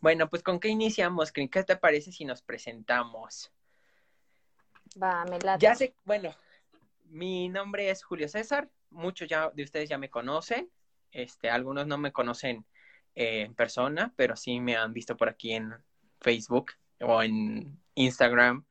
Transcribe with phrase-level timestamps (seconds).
[0.00, 1.30] Bueno, pues ¿con qué iniciamos?
[1.30, 3.52] ¿Qué te parece si nos presentamos?
[5.00, 5.62] Va, me late.
[5.62, 6.34] Ya sé, bueno,
[7.04, 10.70] mi nombre es Julio César, muchos ya de ustedes ya me conocen,
[11.12, 12.64] este, algunos no me conocen
[13.14, 15.74] eh, en persona, pero sí me han visto por aquí en
[16.20, 18.64] Facebook o en Instagram,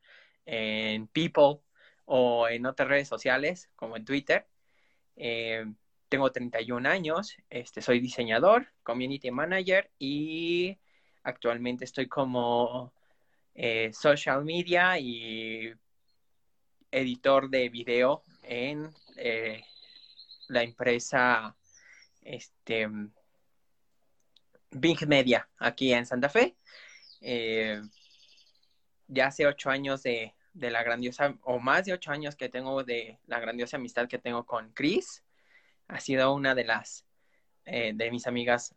[0.46, 1.60] en People
[2.06, 4.48] o en otras redes sociales como en Twitter.
[5.14, 5.64] Eh,
[6.08, 10.76] tengo 31 años, este, soy diseñador, community manager y
[11.22, 12.92] actualmente estoy como
[13.54, 15.72] eh, social media y
[16.90, 19.62] editor de video en eh,
[20.48, 21.56] la empresa
[22.22, 22.88] este,
[24.70, 26.56] Big Media aquí en Santa Fe.
[27.20, 27.82] Eh,
[29.08, 32.84] ya hace ocho años de, de, la grandiosa, o más de ocho años que tengo
[32.84, 35.24] de la grandiosa amistad que tengo con Chris.
[35.88, 37.04] Ha sido una de las,
[37.64, 38.74] de mis amigas,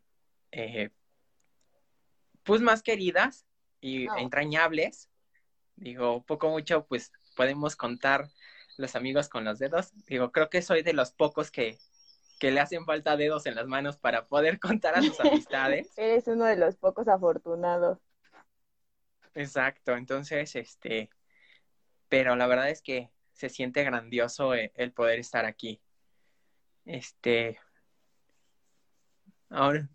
[2.44, 3.46] pues más queridas
[3.82, 5.10] y entrañables.
[5.76, 8.30] Digo, poco mucho, pues podemos contar
[8.78, 9.92] los amigos con los dedos.
[10.06, 11.80] Digo, creo que soy de los pocos que,
[12.40, 15.92] que le hacen falta dedos en las manos para poder contar a sus amistades.
[15.98, 18.00] Eres uno de los pocos afortunados.
[19.36, 21.10] Exacto, entonces, este,
[22.08, 25.82] pero la verdad es que se siente grandioso el, el poder estar aquí.
[26.86, 27.58] Este,
[29.54, 29.88] ahora,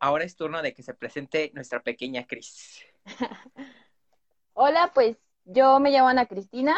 [0.00, 2.82] ahora es turno de que se presente nuestra pequeña Cris.
[4.54, 6.76] Hola, pues yo me llamo Ana Cristina,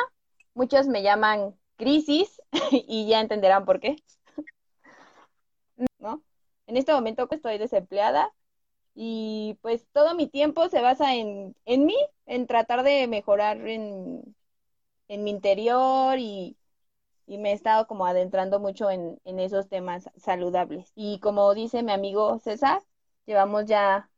[0.55, 3.97] muchos me llaman Crisis y ya entenderán por qué.
[5.99, 6.23] ¿No?
[6.67, 8.33] En este momento estoy desempleada
[8.95, 14.37] y pues todo mi tiempo se basa en, en mí, en tratar de mejorar en,
[15.09, 16.57] en mi interior y,
[17.27, 20.93] y, me he estado como adentrando mucho en, en esos temas saludables.
[20.95, 22.83] Y como dice mi amigo César,
[23.27, 24.11] llevamos ya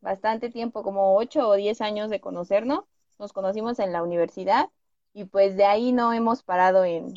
[0.00, 2.84] bastante tiempo, como ocho o diez años de conocernos
[3.20, 4.70] nos conocimos en la universidad
[5.12, 7.14] y pues de ahí no hemos parado en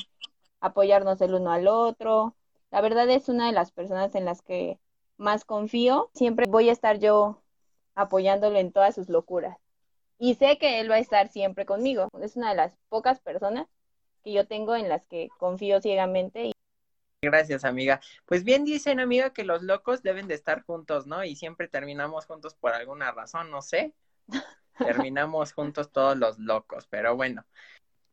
[0.59, 2.35] apoyarnos el uno al otro.
[2.71, 4.79] La verdad es una de las personas en las que
[5.17, 6.11] más confío.
[6.13, 7.41] Siempre voy a estar yo
[7.95, 9.57] apoyándolo en todas sus locuras.
[10.19, 12.09] Y sé que él va a estar siempre conmigo.
[12.21, 13.67] Es una de las pocas personas
[14.23, 16.51] que yo tengo en las que confío ciegamente.
[17.21, 18.01] Gracias, amiga.
[18.25, 21.23] Pues bien dicen, amiga, que los locos deben de estar juntos, ¿no?
[21.23, 23.93] Y siempre terminamos juntos por alguna razón, no sé.
[24.77, 27.45] terminamos juntos todos los locos, pero bueno,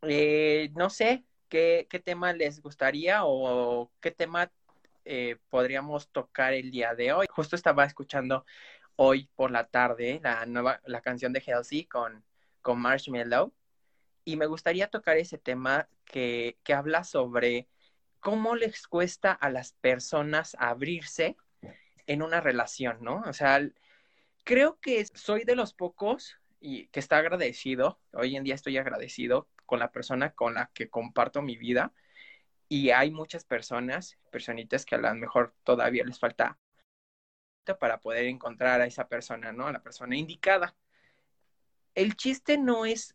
[0.02, 4.50] eh, no sé ¿qué, qué tema les gustaría o qué tema
[5.04, 7.26] eh, podríamos tocar el día de hoy.
[7.30, 8.44] Justo estaba escuchando
[8.96, 12.24] hoy por la tarde la nueva, la canción de Halsey con,
[12.62, 13.52] con Marshmallow
[14.24, 17.68] y me gustaría tocar ese tema que, que habla sobre
[18.20, 21.36] cómo les cuesta a las personas abrirse
[22.06, 23.22] en una relación, ¿no?
[23.26, 23.60] O sea,
[24.44, 28.00] creo que soy de los pocos y que está agradecido.
[28.12, 31.92] Hoy en día estoy agradecido con la persona con la que comparto mi vida.
[32.68, 36.58] Y hay muchas personas, personitas que a lo mejor todavía les falta
[37.78, 39.66] para poder encontrar a esa persona, ¿no?
[39.66, 40.74] A la persona indicada.
[41.94, 43.14] El chiste no es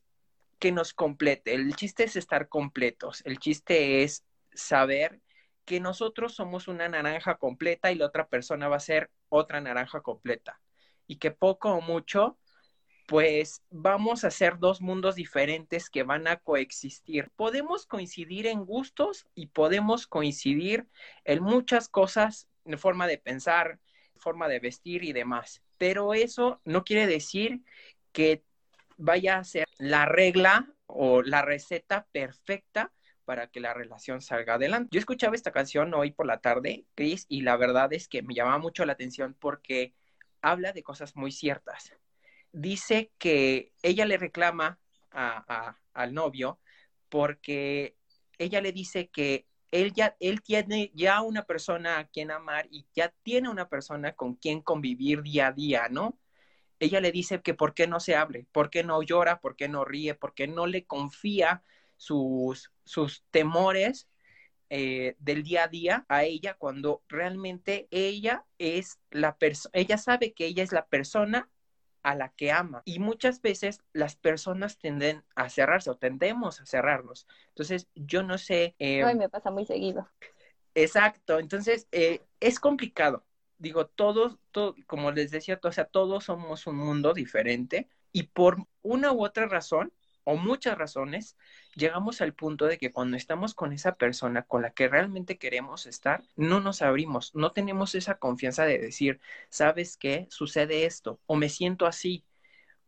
[0.59, 5.21] que nos complete, el chiste es estar completos, el chiste es saber
[5.66, 10.01] que nosotros somos una naranja completa y la otra persona va a ser otra naranja
[10.01, 10.61] completa
[11.07, 12.38] y que poco o mucho
[13.07, 17.29] pues vamos a ser dos mundos diferentes que van a coexistir.
[17.35, 20.88] Podemos coincidir en gustos y podemos coincidir
[21.23, 23.79] en muchas cosas, en forma de pensar,
[24.17, 25.61] forma de vestir y demás.
[25.77, 27.61] Pero eso no quiere decir
[28.11, 28.44] que
[28.97, 32.91] vaya a ser la regla o la receta perfecta
[33.25, 34.89] para que la relación salga adelante.
[34.91, 38.35] Yo escuchaba esta canción hoy por la tarde, Chris, y la verdad es que me
[38.35, 39.95] llamaba mucho la atención porque
[40.41, 41.91] habla de cosas muy ciertas
[42.56, 44.79] dice que ella le reclama
[45.12, 46.59] a, al novio
[47.09, 47.95] porque
[48.38, 52.88] ella le dice que él ya él tiene ya una persona a quien amar y
[52.94, 56.18] ya tiene una persona con quien convivir día a día, ¿no?
[56.80, 59.68] Ella le dice que por qué no se hable, por qué no llora, por qué
[59.68, 61.63] no ríe, por qué no le confía
[61.98, 64.10] sus, sus temores
[64.69, 70.33] eh, del día a día a ella cuando realmente ella es la persona, ella sabe
[70.33, 71.50] que ella es la persona
[72.06, 72.83] a la que ama.
[72.86, 77.28] Y muchas veces las personas tienden a cerrarse o tendemos a cerrarnos.
[77.50, 78.75] Entonces, yo no sé.
[78.78, 80.07] Eh, me pasa muy seguido.
[80.75, 81.39] Exacto.
[81.39, 83.25] Entonces, eh, es complicado.
[83.57, 88.68] Digo, todos, todo, como les decía, o sea, todos somos un mundo diferente y por
[88.81, 89.94] una u otra razón
[90.25, 91.38] o muchas razones,
[91.75, 95.86] llegamos al punto de que cuando estamos con esa persona con la que realmente queremos
[95.86, 100.28] estar, no nos abrimos, no tenemos esa confianza de decir, ¿sabes qué?
[100.30, 102.25] Sucede esto, o me siento así,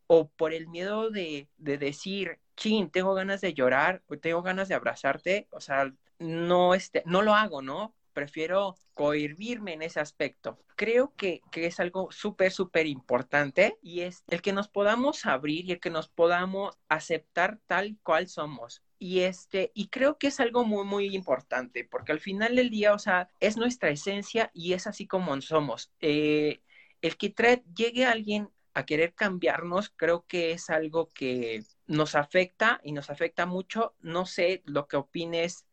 [0.07, 4.67] o por el miedo de, de decir, chin, tengo ganas de llorar, o tengo ganas
[4.67, 7.95] de abrazarte, o sea, no, este, no lo hago, ¿no?
[8.17, 10.57] Prefiero cohibirme en ese aspecto.
[10.75, 15.65] Creo que, que es algo súper, súper importante y es el que nos podamos abrir
[15.65, 18.81] y el que nos podamos aceptar tal cual somos.
[18.97, 22.95] Y este, y creo que es algo muy, muy importante, porque al final del día,
[22.95, 25.91] o sea, es nuestra esencia y es así como somos.
[25.99, 26.63] Eh,
[27.03, 32.81] el que trae, llegue alguien a querer cambiarnos, creo que es algo que nos afecta
[32.83, 33.93] y nos afecta mucho.
[33.99, 35.67] No sé lo que opines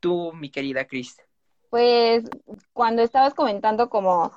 [0.00, 1.16] tú, mi querida Cris.
[1.72, 2.24] Pues
[2.74, 4.30] cuando estabas comentando como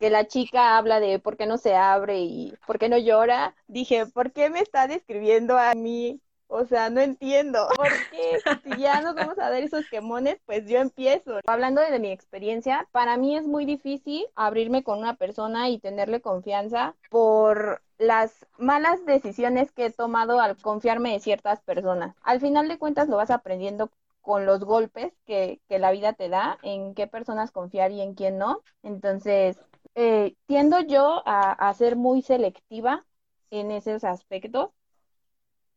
[0.00, 3.54] que la chica habla de por qué no se abre y por qué no llora,
[3.68, 6.20] dije, ¿por qué me está describiendo a mí?
[6.48, 7.68] O sea, no entiendo.
[7.76, 8.40] ¿Por qué?
[8.64, 11.38] Si ya nos vamos a dar esos quemones, pues yo empiezo.
[11.46, 16.20] Hablando de mi experiencia, para mí es muy difícil abrirme con una persona y tenerle
[16.20, 22.16] confianza por las malas decisiones que he tomado al confiarme de ciertas personas.
[22.22, 26.28] Al final de cuentas lo vas aprendiendo con los golpes que, que, la vida te
[26.28, 28.62] da, en qué personas confiar y en quién no.
[28.82, 29.60] Entonces,
[29.94, 33.04] eh, tiendo yo a, a, ser muy selectiva
[33.50, 34.70] en esos aspectos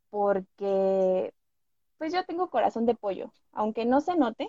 [0.09, 1.33] porque
[1.97, 4.47] pues yo tengo corazón de pollo, aunque no se note,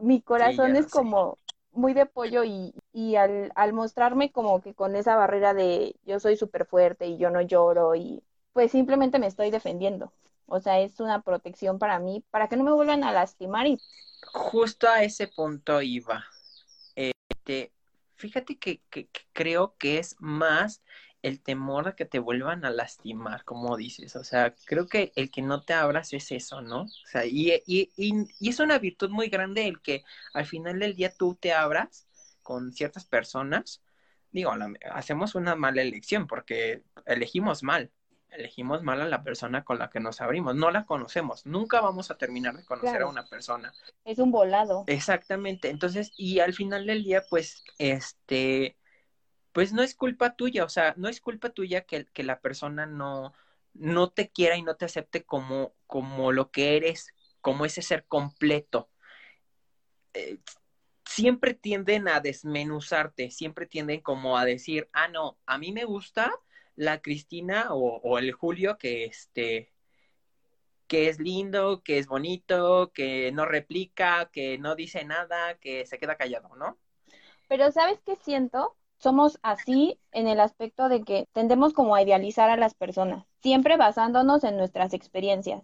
[0.00, 1.38] mi corazón sí, es como
[1.72, 6.20] muy de pollo y, y al, al, mostrarme como que con esa barrera de yo
[6.20, 8.22] soy súper fuerte y yo no lloro y
[8.52, 10.12] pues simplemente me estoy defendiendo.
[10.46, 13.66] O sea, es una protección para mí, para que no me vuelvan a lastimar.
[13.66, 13.78] Y...
[14.32, 16.24] Justo a ese punto iba.
[16.96, 17.72] Este,
[18.16, 18.80] fíjate que,
[19.32, 20.82] creo que es más
[21.22, 24.16] el temor a que te vuelvan a lastimar, como dices.
[24.16, 26.82] O sea, creo que el que no te abras es eso, ¿no?
[26.82, 30.04] O sea, y, y, y, es una virtud muy grande el que
[30.34, 32.06] al final del día tú te abras
[32.42, 33.82] con ciertas personas.
[34.32, 34.52] Digo,
[34.92, 37.90] hacemos una mala elección porque elegimos mal,
[38.34, 42.10] elegimos mal a la persona con la que nos abrimos, no la conocemos, nunca vamos
[42.10, 43.06] a terminar de conocer claro.
[43.06, 43.72] a una persona.
[44.04, 44.84] Es un volado.
[44.86, 48.76] Exactamente, entonces, y al final del día, pues, este,
[49.52, 52.86] pues no es culpa tuya, o sea, no es culpa tuya que, que la persona
[52.86, 53.32] no,
[53.72, 58.04] no te quiera y no te acepte como, como lo que eres, como ese ser
[58.06, 58.90] completo.
[60.14, 60.38] Eh,
[61.04, 66.32] siempre tienden a desmenuzarte, siempre tienden como a decir, ah, no, a mí me gusta
[66.76, 69.70] la Cristina o, el Julio que este
[70.86, 75.98] que es lindo, que es bonito, que no replica, que no dice nada, que se
[75.98, 76.78] queda callado, ¿no?
[77.48, 78.76] Pero ¿sabes qué siento?
[78.98, 83.78] Somos así en el aspecto de que tendemos como a idealizar a las personas, siempre
[83.78, 85.62] basándonos en nuestras experiencias.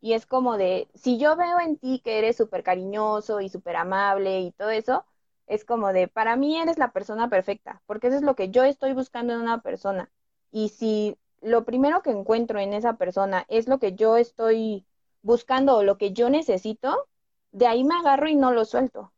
[0.00, 3.76] Y es como de, si yo veo en ti que eres súper cariñoso y súper
[3.76, 5.04] amable y todo eso,
[5.46, 8.62] es como de, para mí eres la persona perfecta, porque eso es lo que yo
[8.64, 10.10] estoy buscando en una persona.
[10.50, 14.86] Y si lo primero que encuentro en esa persona es lo que yo estoy
[15.22, 17.06] buscando o lo que yo necesito,
[17.52, 19.12] de ahí me agarro y no lo suelto.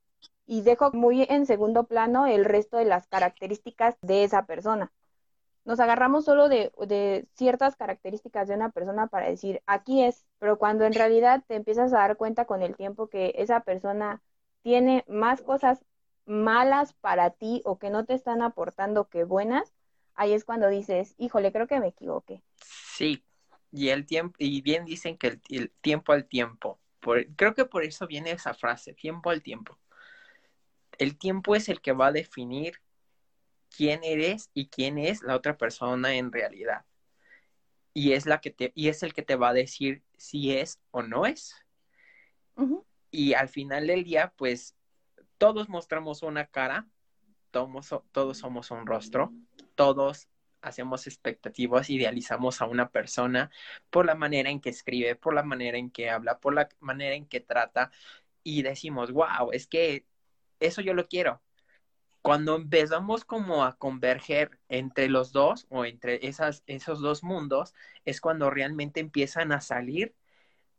[0.46, 4.92] Y dejo muy en segundo plano el resto de las características de esa persona.
[5.64, 10.58] Nos agarramos solo de, de ciertas características de una persona para decir, aquí es, pero
[10.58, 14.22] cuando en realidad te empiezas a dar cuenta con el tiempo que esa persona
[14.62, 15.84] tiene más cosas
[16.26, 19.72] malas para ti o que no te están aportando que buenas,
[20.14, 22.42] ahí es cuando dices, híjole, creo que me equivoqué.
[22.64, 23.24] Sí,
[23.70, 26.78] y el tiempo, y bien dicen que el, el tiempo al tiempo.
[27.00, 29.78] Por, creo que por eso viene esa frase, tiempo al tiempo.
[30.98, 32.80] El tiempo es el que va a definir
[33.76, 36.84] quién eres y quién es la otra persona en realidad.
[37.94, 40.80] Y es la que te, y es el que te va a decir si es
[40.90, 41.56] o no es.
[42.56, 42.84] Uh -huh.
[43.10, 44.74] Y al final del día, pues,
[45.38, 46.86] todos mostramos una cara,
[47.50, 49.32] todos, todos somos un rostro,
[49.74, 50.28] todos
[50.62, 53.50] hacemos expectativas, idealizamos a una persona
[53.90, 57.14] por la manera en que escribe, por la manera en que habla, por la manera
[57.16, 57.90] en que trata
[58.44, 60.06] y decimos, wow, es que
[60.60, 61.42] eso yo lo quiero.
[62.22, 67.74] Cuando empezamos como a converger entre los dos o entre esas, esos dos mundos,
[68.04, 70.14] es cuando realmente empiezan a salir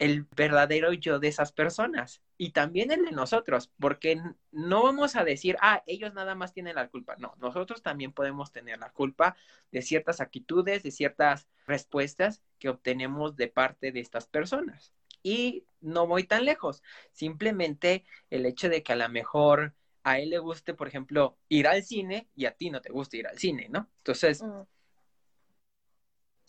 [0.03, 5.23] el verdadero yo de esas personas y también el de nosotros, porque no vamos a
[5.23, 7.15] decir, ah, ellos nada más tienen la culpa.
[7.17, 9.37] No, nosotros también podemos tener la culpa
[9.71, 14.91] de ciertas actitudes, de ciertas respuestas que obtenemos de parte de estas personas.
[15.23, 16.83] Y no voy tan lejos,
[17.13, 21.65] simplemente el hecho de que a lo mejor a él le guste, por ejemplo, ir
[21.65, 23.87] al cine y a ti no te gusta ir al cine, ¿no?
[23.99, 24.63] Entonces, mm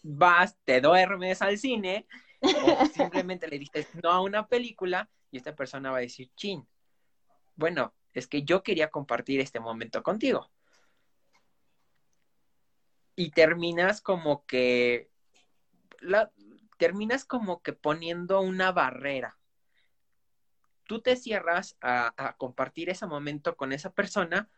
[0.04, 2.06] vas, te duermes al cine
[2.93, 6.67] simplemente le dices no a una película y esta persona va a decir, chin,
[7.57, 10.51] bueno, es que yo quería compartir este momento contigo.
[13.17, 15.11] Y terminas como que,
[16.01, 16.33] la,
[16.77, 19.39] terminas como que poniendo una barrera.
[20.85, 24.51] Tú te cierras a, compartir ese momento con esa persona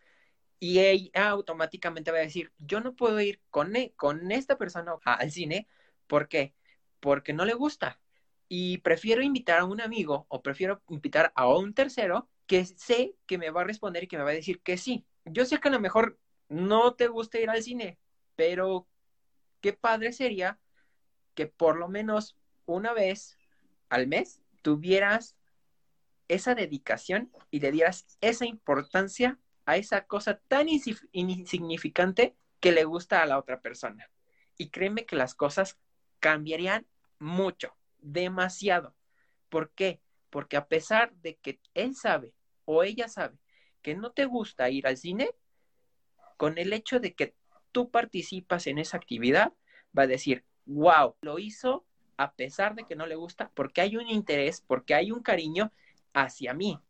[0.58, 4.94] y ella automáticamente va a decir, yo no puedo ir con, e, con esta persona
[5.04, 5.68] al cine,
[6.06, 6.54] ¿por qué?
[7.00, 8.00] Porque no le gusta.
[8.48, 13.38] Y prefiero invitar a un amigo o prefiero invitar a un tercero que sé que
[13.38, 15.04] me va a responder y que me va a decir que sí.
[15.24, 17.98] Yo sé que a lo mejor no te gusta ir al cine,
[18.36, 18.86] pero
[19.60, 20.60] qué padre sería
[21.34, 22.36] que por lo menos
[22.66, 23.36] una vez
[23.88, 25.36] al mes tuvieras
[26.28, 33.22] esa dedicación y le dieras esa importancia a esa cosa tan insignificante que le gusta
[33.22, 34.10] a la otra persona.
[34.56, 35.78] Y créeme que las cosas
[36.26, 36.84] cambiarían
[37.20, 38.96] mucho, demasiado.
[39.48, 40.00] ¿Por qué?
[40.28, 42.32] Porque a pesar de que él sabe
[42.64, 43.38] o ella sabe
[43.80, 45.30] que no te gusta ir al cine,
[46.36, 47.36] con el hecho de que
[47.70, 49.52] tú participas en esa actividad,
[49.96, 53.96] va a decir, wow, lo hizo a pesar de que no le gusta, porque hay
[53.96, 55.70] un interés, porque hay un cariño
[56.12, 56.80] hacia mí.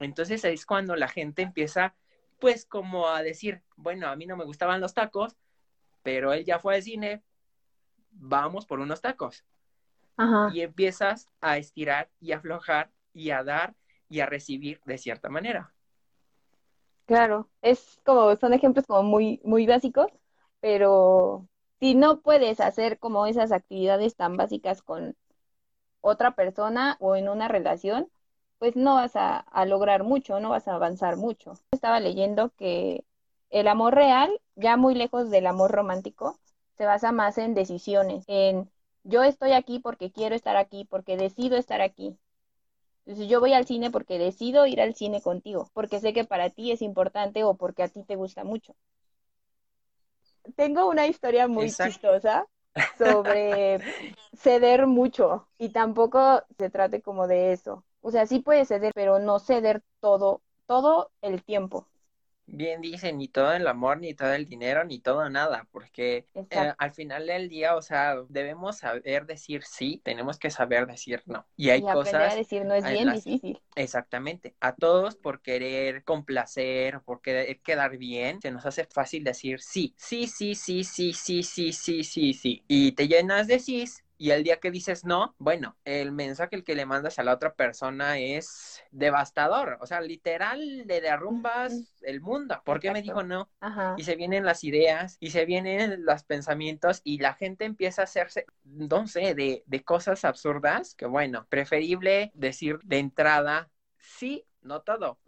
[0.00, 1.94] Entonces es cuando la gente empieza,
[2.38, 5.34] pues, como a decir, bueno, a mí no me gustaban los tacos,
[6.02, 7.22] pero él ya fue al cine,
[8.10, 9.44] vamos por unos tacos.
[10.52, 13.74] Y empiezas a estirar y aflojar y a dar
[14.08, 15.72] y a recibir de cierta manera.
[17.06, 20.12] Claro, es como, son ejemplos como muy, muy básicos,
[20.60, 21.48] pero
[21.80, 25.16] si no puedes hacer como esas actividades tan básicas con
[26.02, 28.10] otra persona o en una relación,
[28.58, 31.54] pues no vas a, a, lograr mucho, no vas a avanzar mucho.
[31.72, 33.04] Estaba leyendo que
[33.48, 36.38] el amor real, ya muy lejos del amor romántico,
[36.80, 38.70] se basa más en decisiones, en
[39.04, 42.16] yo estoy aquí porque quiero estar aquí, porque decido estar aquí,
[43.04, 46.48] entonces yo voy al cine porque decido ir al cine contigo, porque sé que para
[46.48, 48.74] ti es importante o porque a ti te gusta mucho.
[50.56, 52.46] Tengo una historia muy chistosa
[52.96, 53.82] sobre
[54.32, 57.84] ceder mucho y tampoco se trate como de eso.
[58.00, 61.89] O sea, sí puede ceder, pero no ceder todo, todo el tiempo
[62.52, 66.72] bien dice, ni todo el amor, ni todo el dinero, ni todo nada, porque eh,
[66.76, 71.46] al final del día, o sea, debemos saber decir sí, tenemos que saber decir no.
[71.56, 72.32] Y hay cosas...
[72.32, 73.60] A decir no es bien difícil.
[73.74, 74.54] Exactamente.
[74.60, 79.94] A todos por querer complacer, por querer quedar bien, se nos hace fácil decir sí,
[79.96, 82.64] sí, sí, sí, sí, sí, sí, sí, sí, sí.
[82.68, 83.84] Y te llenas de sí
[84.20, 87.32] y el día que dices no, bueno, el mensaje el que le mandas a la
[87.32, 89.78] otra persona es devastador.
[89.80, 92.60] O sea, literal le derrumbas el mundo.
[92.66, 93.48] ¿Por qué me dijo no?
[93.96, 98.04] Y se vienen las ideas y se vienen los pensamientos y la gente empieza a
[98.04, 104.82] hacerse, no sé, de, de cosas absurdas que bueno, preferible decir de entrada sí, no
[104.82, 105.18] todo.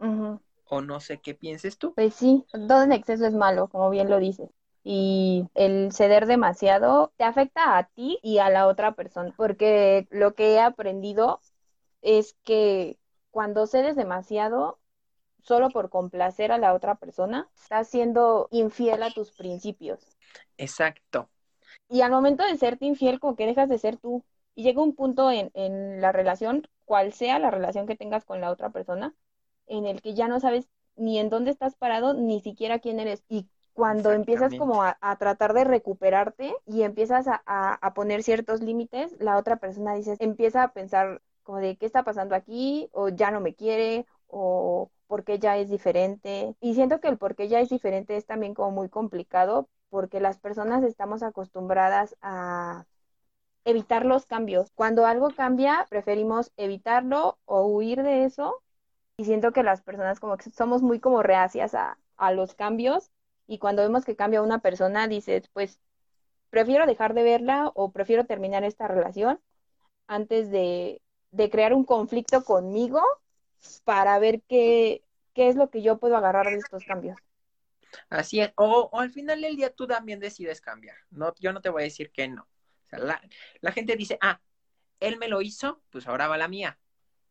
[0.69, 1.93] O no sé qué pienses tú.
[1.95, 4.51] Pues sí, todo en exceso es malo, como bien lo dices
[4.83, 10.35] y el ceder demasiado te afecta a ti y a la otra persona, porque lo
[10.35, 11.39] que he aprendido
[12.01, 12.99] es que
[13.31, 14.79] cuando cedes demasiado,
[15.41, 19.99] solo por complacer a la otra persona, estás siendo infiel a tus principios.
[20.57, 21.29] Exacto.
[21.89, 24.23] Y al momento de serte infiel, como que dejas de ser tú.
[24.55, 28.41] Y llega un punto en, en la relación, cual sea la relación que tengas con
[28.41, 29.15] la otra persona,
[29.67, 33.23] en el que ya no sabes ni en dónde estás parado, ni siquiera quién eres.
[33.27, 39.37] Y cuando empiezas como a, tratar de recuperarte y empiezas a, poner ciertos límites, la
[39.37, 43.41] otra persona dice, empieza a pensar como de qué está pasando aquí, o ya no
[43.41, 46.55] me quiere, o por qué ya es diferente.
[46.61, 50.19] Y siento que el por qué ya es diferente es también como muy complicado, porque
[50.19, 52.85] las personas estamos acostumbradas a
[53.65, 54.71] evitar los cambios.
[54.75, 58.61] Cuando algo cambia, preferimos evitarlo o huir de eso.
[59.17, 63.11] Y siento que las personas como que somos muy como reacias a, a los cambios
[63.47, 65.79] y cuando vemos que cambia una persona, dices, pues
[66.49, 69.39] prefiero dejar de verla o prefiero terminar esta relación
[70.07, 71.01] antes de,
[71.51, 73.01] crear un conflicto conmigo
[73.83, 77.17] para ver qué, qué es lo que yo puedo agarrar de estos cambios.
[78.09, 81.69] Así es, o, al final del día tú también decides cambiar, no, yo no te
[81.69, 82.43] voy a decir que no.
[82.43, 83.21] O sea, la,
[83.61, 84.41] la gente dice, ah,
[84.99, 86.79] él me lo hizo, pues ahora va la mía.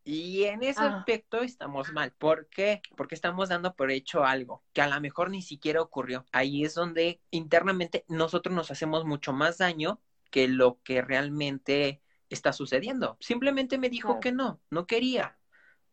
[0.05, 0.99] Y en ese ah.
[0.99, 2.13] aspecto estamos mal.
[2.13, 2.83] ¿Por qué?
[2.97, 6.25] Porque estamos dando por hecho algo que a lo mejor ni siquiera ocurrió.
[6.33, 12.53] Ahí es donde internamente nosotros nos hacemos mucho más daño que lo que realmente está
[12.53, 13.17] sucediendo.
[13.21, 15.39] Simplemente me dijo que no, no quería,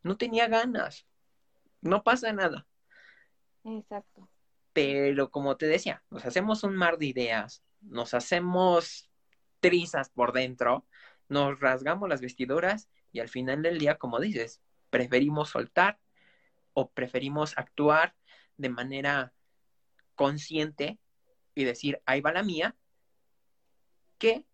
[0.01, 1.05] no tenía ganas.
[1.81, 2.65] No pasa nada.
[3.63, 4.27] Exacto.
[4.73, 9.09] Pero como te decía, nos hacemos un mar de ideas, nos hacemos
[9.59, 10.85] trizas por dentro,
[11.27, 15.99] nos rasgamos las vestiduras y al final del día, como dices, preferimos soltar
[16.73, 18.15] o preferimos actuar
[18.57, 19.33] de manera
[20.15, 20.99] consciente
[21.55, 22.75] y decir, ahí va la mía,
[24.17, 24.45] que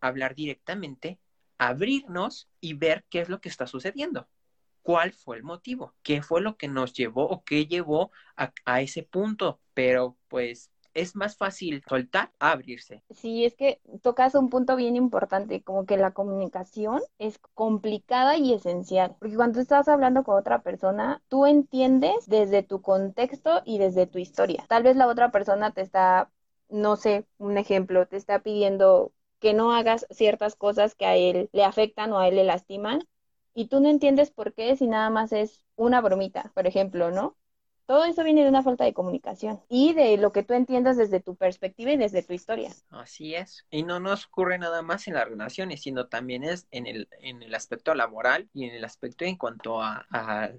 [0.00, 1.18] hablar directamente,
[1.58, 4.28] abrirnos y ver qué es lo que está sucediendo.
[4.82, 5.94] ¿Cuál fue el motivo?
[6.02, 9.62] ¿Qué fue lo que nos llevó o qué llevó a, a ese punto?
[9.72, 13.02] Pero pues es más fácil soltar a abrirse.
[13.10, 18.54] Sí, es que tocas un punto bien importante, como que la comunicación es complicada y
[18.54, 24.06] esencial, porque cuando estás hablando con otra persona, tú entiendes desde tu contexto y desde
[24.06, 24.64] tu historia.
[24.68, 26.30] Tal vez la otra persona te está,
[26.68, 31.50] no sé, un ejemplo, te está pidiendo que no hagas ciertas cosas que a él
[31.52, 33.06] le afectan o a él le lastiman,
[33.54, 37.36] y tú no entiendes por qué si nada más es una bromita, por ejemplo, ¿no?
[37.86, 41.20] Todo eso viene de una falta de comunicación y de lo que tú entiendas desde
[41.20, 42.70] tu perspectiva y desde tu historia.
[42.88, 43.66] Así es.
[43.70, 47.42] Y no nos ocurre nada más en las relaciones, sino también es en el, en
[47.42, 50.50] el aspecto laboral y en el aspecto en cuanto a, a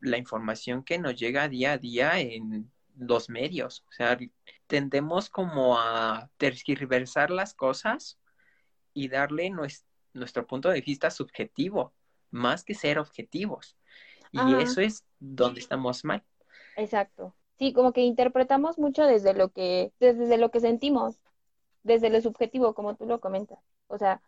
[0.00, 3.84] la información que nos llega día a día en los medios.
[3.88, 4.18] O sea,
[4.66, 8.18] tendemos como a tergiversar las cosas
[8.92, 11.94] y darle nuestro, nuestro punto de vista subjetivo,
[12.30, 13.76] más que ser objetivos.
[14.32, 14.62] Y Ajá.
[14.62, 16.24] eso es donde estamos mal.
[16.74, 17.34] Exacto.
[17.58, 21.20] Sí, como que interpretamos mucho desde lo que, desde lo que sentimos,
[21.82, 23.60] desde lo subjetivo, como tú lo comentas.
[23.88, 24.22] O sea,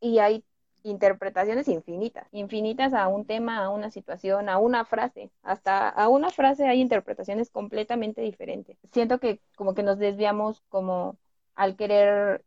[0.00, 0.44] y hay
[0.84, 5.30] interpretaciones infinitas, infinitas a un tema, a una situación, a una frase.
[5.42, 8.78] Hasta a una frase hay interpretaciones completamente diferentes.
[8.92, 11.18] Siento que como que nos desviamos como
[11.56, 12.44] al querer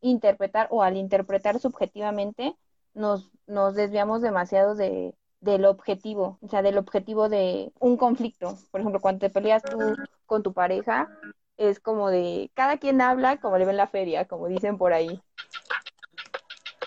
[0.00, 2.56] interpretar o al interpretar subjetivamente,
[2.94, 8.58] nos, nos desviamos demasiado de, del objetivo, o sea, del objetivo de un conflicto.
[8.70, 11.08] Por ejemplo, cuando te peleas tú con tu pareja,
[11.56, 14.92] es como de cada quien habla como le ve en la feria, como dicen por
[14.92, 15.20] ahí.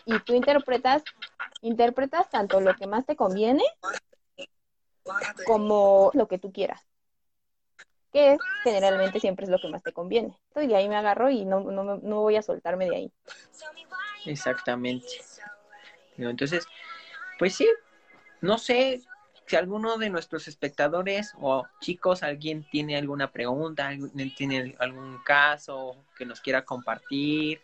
[0.05, 1.03] Y tú interpretas,
[1.61, 3.63] interpretas tanto lo que más te conviene
[5.45, 6.81] como lo que tú quieras.
[8.11, 10.37] Que generalmente siempre es lo que más te conviene.
[10.55, 13.11] Y de ahí me agarro y no, no, no voy a soltarme de ahí.
[14.25, 15.07] Exactamente.
[16.17, 16.67] Entonces,
[17.39, 17.67] pues sí,
[18.43, 19.01] no sé
[19.45, 25.95] si alguno de nuestros espectadores o chicos, alguien tiene alguna pregunta, alguien tiene algún caso
[26.17, 27.61] que nos quiera compartir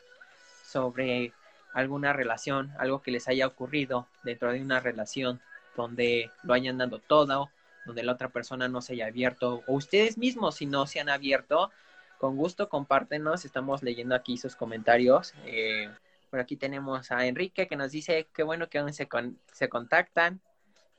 [0.65, 1.33] sobre
[1.73, 5.41] alguna relación, algo que les haya ocurrido dentro de una relación
[5.75, 7.49] donde lo hayan dado todo,
[7.85, 11.09] donde la otra persona no se haya abierto, o ustedes mismos si no se han
[11.09, 11.71] abierto,
[12.19, 15.33] con gusto compártenos, estamos leyendo aquí sus comentarios.
[15.45, 15.89] Eh,
[16.29, 20.39] por aquí tenemos a Enrique que nos dice qué bueno que se, con se contactan.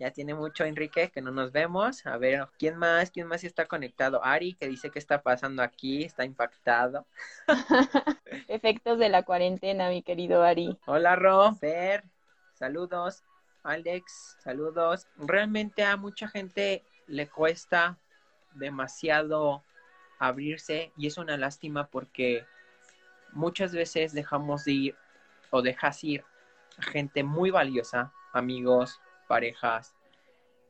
[0.01, 2.07] Ya tiene mucho Enrique que no nos vemos.
[2.07, 3.11] A ver, ¿quién más?
[3.11, 4.25] ¿Quién más está conectado?
[4.25, 7.07] Ari, que dice que está pasando aquí, está impactado.
[8.49, 10.79] Efectos de la cuarentena, mi querido Ari.
[10.87, 12.03] Hola, Ro, Fer,
[12.55, 13.25] saludos.
[13.63, 15.07] Alex, saludos.
[15.19, 17.99] Realmente a mucha gente le cuesta
[18.55, 19.63] demasiado
[20.19, 22.47] abrirse y es una lástima porque
[23.33, 24.97] muchas veces dejamos de ir
[25.51, 26.25] o dejas ir
[26.79, 28.99] a gente muy valiosa, amigos,
[29.31, 29.95] parejas,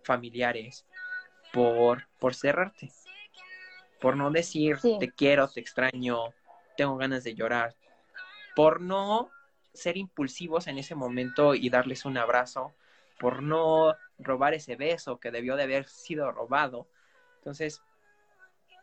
[0.02, 0.84] familiares,
[1.50, 2.92] por, por cerrarte,
[4.02, 4.98] por no decir Sí.
[5.00, 6.34] te quiero, te extraño,
[6.76, 7.74] tengo ganas de llorar,
[8.54, 9.30] por no
[9.72, 12.74] ser impulsivos en ese momento y darles un abrazo,
[13.18, 16.86] por no robar ese beso que debió de haber sido robado.
[17.38, 17.80] Entonces,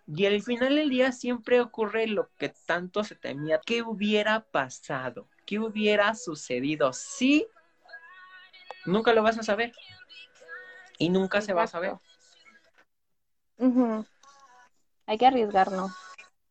[0.07, 3.61] y al final del día siempre ocurre lo que tanto se temía.
[3.63, 5.27] ¿Qué hubiera pasado?
[5.45, 7.45] ¿Qué hubiera sucedido si
[8.87, 9.73] nunca lo vas a saber?
[10.97, 11.93] Y nunca se va a saber.
[15.05, 15.91] Hay que arriesgarnos.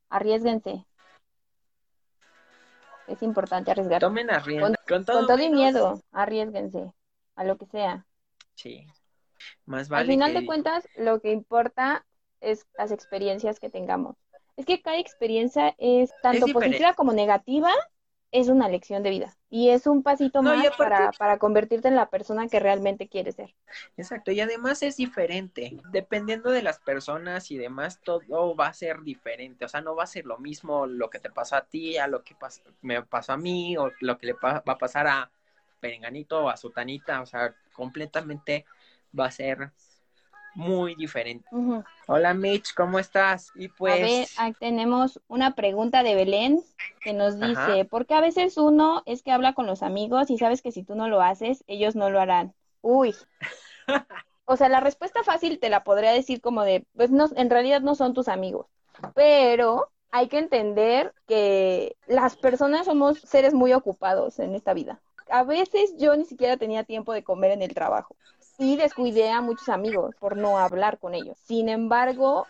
[0.08, 0.86] Arriesguense.
[3.06, 4.00] Es importante arriesgar.
[4.00, 4.74] Tomen a rienda.
[4.88, 6.92] Con, todo, Con todo y miedo, arriesguense
[7.36, 8.06] a lo que sea.
[8.54, 8.86] Sí.
[9.64, 12.04] Más Al vale final que- de cuentas, lo que importa
[12.40, 14.16] es las experiencias que tengamos.
[14.56, 17.70] Es que cada experiencia es tanto positiva como negativa,
[18.40, 19.36] es una lección de vida.
[19.48, 23.08] Y es un pasito No, más aparte- para, para convertirte en la persona que realmente
[23.08, 23.54] quieres ser.
[23.96, 25.76] Exacto, y además es diferente.
[25.90, 29.64] Dependiendo de las personas y demás, todo va a ser diferente.
[29.64, 32.06] O sea, no va a ser lo mismo lo que te pasó a ti, a
[32.08, 35.30] lo que pas- me pasó a mí, o lo que le va a pasar a
[35.80, 37.22] Perenganito o a Sutanita.
[37.22, 38.66] O sea, completamente
[39.18, 39.70] va a ser
[40.56, 41.46] muy diferente.
[42.06, 43.52] Hola Mitch, ¿cómo estás?
[43.54, 46.60] Y A ver, pues, tenemos una pregunta de Belén
[47.02, 47.84] que nos dice, Ajá.
[47.84, 50.82] ¿por qué a veces uno es que habla con los amigos y sabes que si
[50.82, 52.54] tú no lo haces, ellos no lo harán?
[52.80, 53.14] Uy.
[54.48, 57.80] O sea, la respuesta fácil te la podría decir como de, pues no, en realidad
[57.80, 58.68] no son tus amigos,
[59.12, 65.00] pero hay que entender que las personas somos seres muy ocupados en esta vida.
[65.28, 68.14] A veces yo ni siquiera tenía tiempo de comer en el trabajo
[68.58, 71.38] y descuidé a muchos amigos por no hablar con ellos.
[71.38, 72.46] Sin embargo,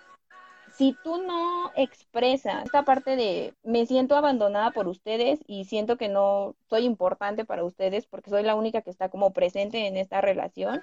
[0.76, 6.08] si tú no expresas esta parte de me siento abandonada por ustedes y siento que
[6.08, 10.20] no soy importante para ustedes porque soy la única que está como presente en esta
[10.20, 10.82] relación,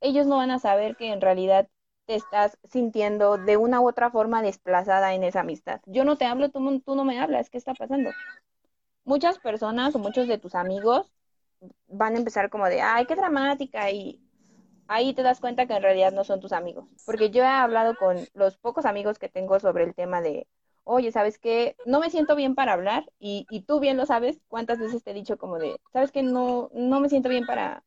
[0.00, 1.68] ellos no van a saber que en realidad
[2.06, 5.80] te estás sintiendo de una u otra forma desplazada en esa amistad.
[5.86, 8.10] Yo no te hablo, tú, tú no me hablas, ¿qué está pasando?
[9.04, 11.12] Muchas personas o muchos de tus amigos
[11.88, 14.20] van a empezar como de, ay, qué dramática y
[14.90, 16.84] ahí te das cuenta que en realidad no son tus amigos.
[17.06, 20.48] Porque yo he hablado con los pocos amigos que tengo sobre el tema de,
[20.84, 21.76] oye, ¿sabes qué?
[21.86, 25.12] No me siento bien para hablar y, y tú bien lo sabes, cuántas veces te
[25.12, 26.24] he dicho como de, ¿sabes qué?
[26.24, 27.84] No, no me siento bien para,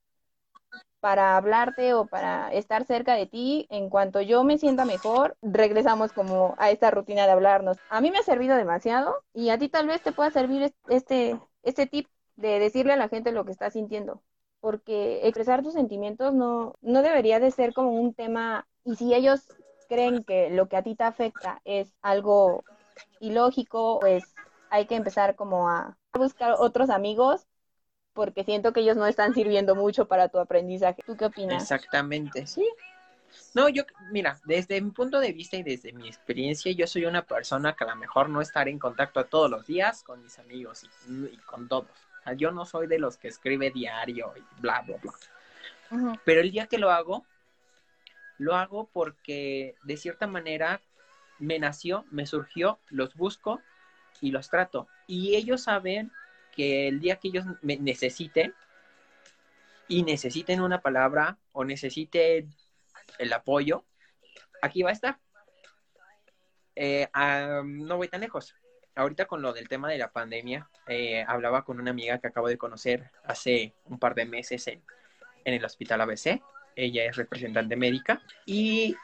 [1.02, 3.68] para hablarte o para estar cerca de ti.
[3.70, 7.78] En cuanto yo me sienta mejor, regresamos como a esta rutina de hablarnos.
[7.90, 11.38] A mí me ha servido demasiado y a ti tal vez te pueda servir este,
[11.64, 14.22] este tip de decirle a la gente lo que está sintiendo
[14.64, 19.42] porque expresar tus sentimientos no, no debería de ser como un tema, y si ellos
[19.90, 22.64] creen que lo que a ti te afecta es algo
[23.20, 24.24] ilógico, pues
[24.70, 27.46] hay que empezar como a buscar otros amigos
[28.14, 31.04] porque siento que ellos no están sirviendo mucho para tu aprendizaje.
[31.06, 31.62] ¿Tú qué opinas?
[31.62, 32.66] Exactamente, sí.
[33.54, 37.26] No, yo, mira, desde mi punto de vista y desde mi experiencia, yo soy una
[37.26, 40.86] persona que a lo mejor no estaré en contacto todos los días con mis amigos
[41.10, 41.88] y con todos
[42.32, 45.14] yo no soy de los que escribe diario y bla, bla, bla.
[46.26, 47.26] Pero el día que lo hago,
[48.38, 50.82] lo hago porque de cierta manera
[51.40, 53.62] me nació, me surgió, los busco
[54.22, 54.88] y los trato.
[55.06, 56.12] Y ellos saben
[56.52, 58.56] que el día que ellos me necesiten
[59.88, 62.50] y necesiten una palabra o necesiten
[63.20, 63.84] el apoyo,
[64.62, 65.20] aquí va a estar.
[66.76, 67.08] Eh,
[67.64, 68.56] no voy tan lejos
[68.96, 72.48] ahorita con lo del tema de la pandemia, eh, hablaba con una amiga que acabo
[72.48, 74.82] de conocer hace un par de meses en,
[75.46, 76.42] el hospital ABC.
[76.76, 78.96] Ella es representante médica y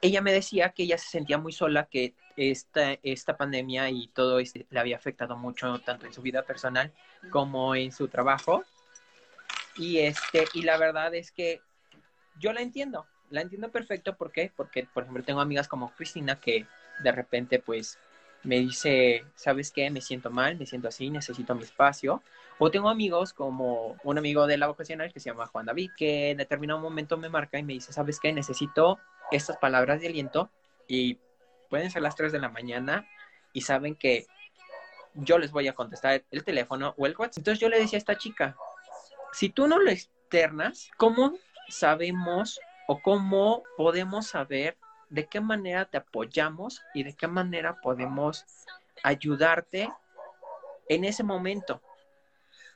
[0.00, 4.38] ella me decía que ella se sentía muy sola, que esta, esta pandemia y todo
[4.38, 6.92] este le había afectado mucho tanto en su vida personal
[7.30, 8.64] como en su trabajo.
[9.76, 11.60] Y, este, y la verdad es que
[12.38, 14.16] yo la entiendo, la entiendo perfecto.
[14.16, 14.52] ¿Por qué?
[14.54, 16.66] Porque, por ejemplo, tengo amigas como Cristina que
[17.02, 17.98] de repente pues
[18.42, 19.90] me dice, ¿sabes qué?
[19.90, 22.22] Me siento mal, me siento así, necesito mi espacio.
[22.58, 26.30] O tengo amigos como un amigo de la vocacional que se llama Juan David, que
[26.30, 28.32] en determinado momento me marca y me dice, ¿sabes qué?
[28.32, 28.98] Necesito
[29.30, 30.50] estas palabras de aliento
[30.86, 31.18] y
[31.68, 33.06] pueden ser las 3 de la mañana
[33.52, 34.26] y saben que
[35.14, 37.38] yo les voy a contestar el teléfono o el WhatsApp.
[37.38, 38.56] Entonces yo le decía a esta chica,
[39.32, 41.34] si tú no lo externas, ¿cómo
[41.68, 44.76] sabemos o cómo podemos saber
[45.10, 48.44] de qué manera te apoyamos y de qué manera podemos
[49.02, 49.88] ayudarte
[50.88, 51.82] en ese momento.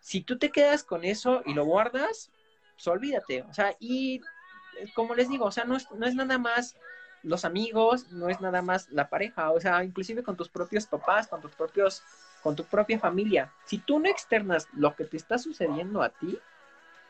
[0.01, 2.31] Si tú te quedas con eso y lo guardas,
[2.75, 3.42] pues olvídate.
[3.42, 4.20] O sea, y
[4.79, 6.77] eh, como les digo, o sea, no es, no es nada más
[7.23, 11.27] los amigos, no es nada más la pareja, o sea, inclusive con tus propios papás,
[11.27, 12.03] con tus propios,
[12.42, 13.51] con tu propia familia.
[13.64, 16.38] Si tú no externas lo que te está sucediendo a ti,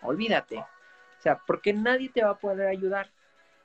[0.03, 0.59] olvídate.
[0.59, 3.11] O sea, porque nadie te va a poder ayudar.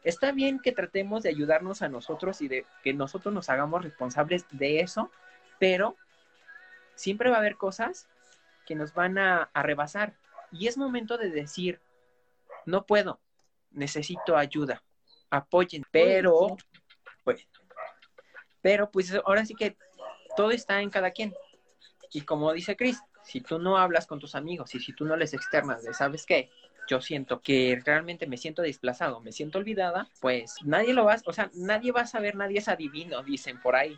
[0.04, 4.46] Está bien que tratemos de ayudarnos a nosotros y de que nosotros nos hagamos responsables
[4.52, 5.12] de eso,
[5.60, 5.96] pero
[6.96, 8.08] siempre va a haber cosas
[8.66, 10.16] que nos van a, rebasar.
[10.52, 11.82] Y es momento de decir,
[12.66, 13.20] no puedo,
[13.72, 14.84] necesito ayuda,
[15.30, 16.56] apoyen, pero,
[17.24, 17.48] pues,
[18.62, 19.78] pero pues ahora sí que
[20.36, 21.34] todo está en cada quien.
[22.12, 25.16] Y como dice Chris, si tú no hablas con tus amigos y si tú no
[25.16, 26.50] les externas de, ¿sabes qué?
[26.89, 31.34] Yo siento que realmente me siento desplazado, me siento olvidada, pues nadie lo va, o
[31.34, 33.97] sea, nadie va a saber, nadie es adivino, dicen por ahí.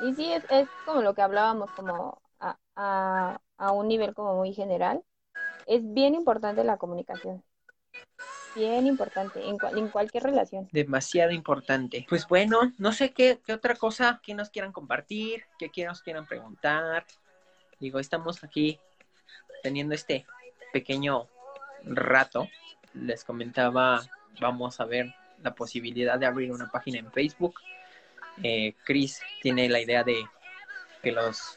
[0.00, 4.34] Y sí, es, es, como lo que hablábamos, como a, a, a un nivel como
[4.34, 5.02] muy general.
[5.66, 7.44] Es bien importante la comunicación
[8.54, 10.68] bien importante en, en, cualquier relación.
[10.72, 12.04] Demasiado importante.
[12.08, 16.26] Pues bueno, no sé qué, qué otra cosa que nos quieran compartir, qué nos quieran
[16.26, 17.04] preguntar.
[17.78, 18.80] Digo, estamos aquí
[19.62, 20.26] teniendo este
[20.78, 21.26] pequeño
[21.84, 22.48] rato
[22.94, 24.00] les comentaba,
[24.40, 25.12] vamos a ver
[25.42, 27.54] la posibilidad de abrir una página en Facebook.
[28.44, 30.24] Eh, Chris tiene la idea de
[31.02, 31.56] que los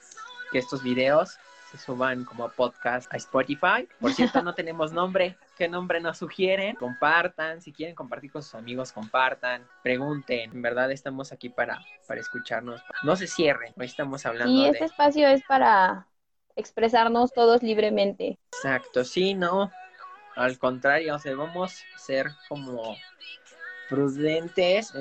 [0.51, 1.37] que estos videos
[1.69, 3.87] se suban como podcast a Spotify.
[3.99, 5.37] Por cierto, no tenemos nombre.
[5.55, 6.75] ¿Qué nombre nos sugieren?
[6.75, 7.61] Compartan.
[7.61, 9.67] Si quieren compartir con sus amigos, compartan.
[9.83, 10.51] Pregunten.
[10.51, 12.81] En verdad estamos aquí para, para escucharnos.
[13.03, 13.71] No se cierren.
[13.77, 16.07] Hoy estamos hablando y este espacio es para
[16.55, 18.37] expresarnos todos libremente.
[18.53, 19.71] Exacto, sí, no.
[20.35, 22.95] Al contrario, o sea, vamos a ser como
[23.89, 24.93] prudentes,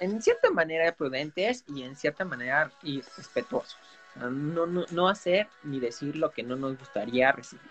[0.00, 3.76] en cierta manera prudentes y en cierta manera irrespetuosos.
[4.16, 7.70] No, no, no hacer ni decir lo que no nos gustaría recibir.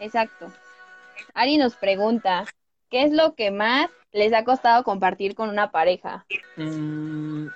[0.00, 0.52] Exacto.
[1.34, 2.44] Ari nos pregunta,
[2.90, 6.26] ¿qué es lo que más les ha costado compartir con una pareja?
[6.56, 7.48] Mm,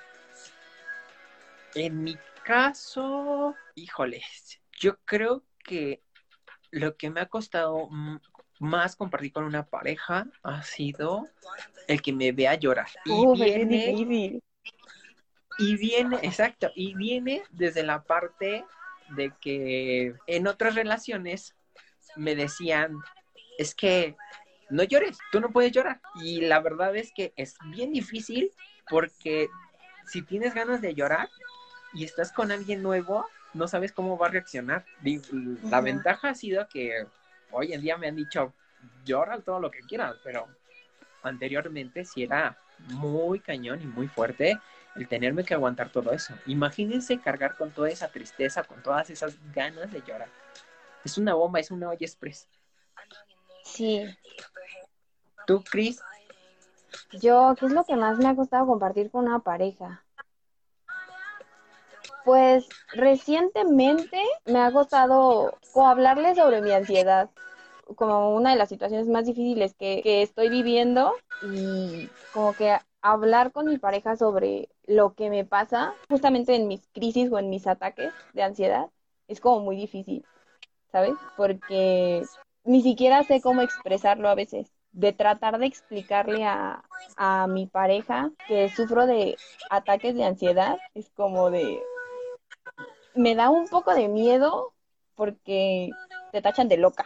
[1.75, 6.01] en mi caso, híjoles, yo creo que
[6.71, 7.89] lo que me ha costado
[8.59, 11.27] más compartir con una pareja ha sido
[11.87, 12.87] el que me vea llorar.
[13.05, 14.39] Y viene,
[15.57, 18.65] y viene, exacto, y viene desde la parte
[19.15, 21.55] de que en otras relaciones
[22.15, 22.97] me decían,
[23.57, 24.15] es que
[24.69, 26.01] no llores, tú no puedes llorar.
[26.15, 28.51] Y la verdad es que es bien difícil
[28.89, 29.49] porque
[30.07, 31.29] si tienes ganas de llorar
[31.93, 34.85] y estás con alguien nuevo, no sabes cómo va a reaccionar.
[35.63, 37.05] La ventaja ha sido que
[37.51, 38.53] hoy en día me han dicho,
[39.05, 40.47] llora todo lo que quieras, pero
[41.23, 44.59] anteriormente sí era muy cañón y muy fuerte
[44.95, 46.33] el tenerme que aguantar todo eso.
[46.45, 50.27] Imagínense cargar con toda esa tristeza, con todas esas ganas de llorar.
[51.03, 52.47] Es una bomba, es una olla express.
[53.63, 54.05] Sí.
[55.47, 56.01] ¿Tú, Cris?
[57.13, 60.03] Yo, ¿qué es lo que más me ha costado compartir con una pareja?
[62.23, 67.29] Pues recientemente me ha costado hablarle sobre mi ansiedad,
[67.95, 73.51] como una de las situaciones más difíciles que, que estoy viviendo y como que hablar
[73.51, 77.67] con mi pareja sobre lo que me pasa justamente en mis crisis o en mis
[77.67, 78.89] ataques de ansiedad
[79.27, 80.23] es como muy difícil,
[80.91, 81.13] ¿sabes?
[81.35, 82.23] Porque
[82.63, 84.71] ni siquiera sé cómo expresarlo a veces.
[84.91, 86.83] De tratar de explicarle a
[87.47, 89.37] mi pareja que sufro de
[89.69, 91.81] ataques de ansiedad, es como de,
[93.15, 94.73] me da un poco de miedo
[95.15, 95.89] porque
[96.31, 97.05] te tachan de loca.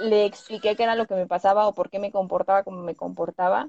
[0.00, 2.94] Le expliqué qué era lo que me pasaba o por qué me comportaba como me
[2.94, 3.68] comportaba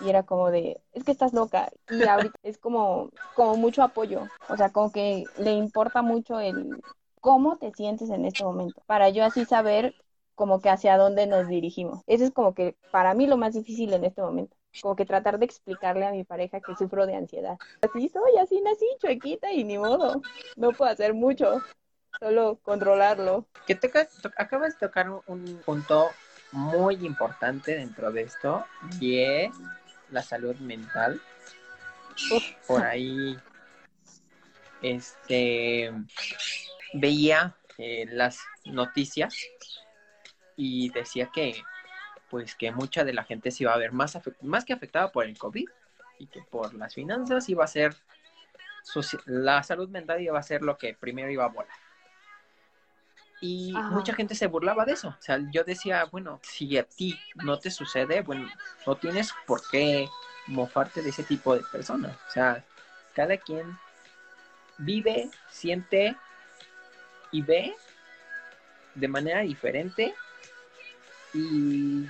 [0.00, 4.28] y era como de, es que estás loca y ahorita es como, como mucho apoyo,
[4.48, 6.82] o sea, como que le importa mucho el
[7.20, 9.94] cómo te sientes en este momento, para yo así saber
[10.34, 12.02] como que hacia dónde nos dirigimos.
[12.06, 15.38] Eso es como que para mí lo más difícil en este momento como que tratar
[15.38, 17.58] de explicarle a mi pareja que sufro de ansiedad.
[17.82, 20.22] Así soy, así nací, chuequita y ni modo.
[20.56, 21.62] No puedo hacer mucho,
[22.18, 23.46] solo controlarlo.
[23.66, 23.90] Que te,
[24.36, 26.10] acabas de tocar un punto
[26.52, 28.64] muy importante dentro de esto
[29.00, 29.50] y es
[30.10, 31.20] la salud mental.
[32.66, 33.38] Por ahí,
[34.82, 35.92] este,
[36.92, 39.34] veía eh, las noticias
[40.56, 41.62] y decía que
[42.32, 45.26] pues que mucha de la gente se iba a ver más, más que afectada por
[45.26, 45.68] el COVID
[46.18, 47.94] y que por las finanzas iba a ser,
[49.26, 51.76] la salud mental iba a ser lo que primero iba a volar.
[53.42, 55.08] Y mucha gente se burlaba de eso.
[55.08, 58.48] O sea, yo decía, bueno, si a ti no te sucede, bueno,
[58.86, 60.08] no tienes por qué
[60.46, 62.16] mofarte de ese tipo de personas.
[62.28, 62.64] O sea,
[63.14, 63.78] cada quien
[64.78, 66.16] vive, siente
[67.30, 67.74] y ve
[68.94, 70.14] de manera diferente
[71.34, 72.06] y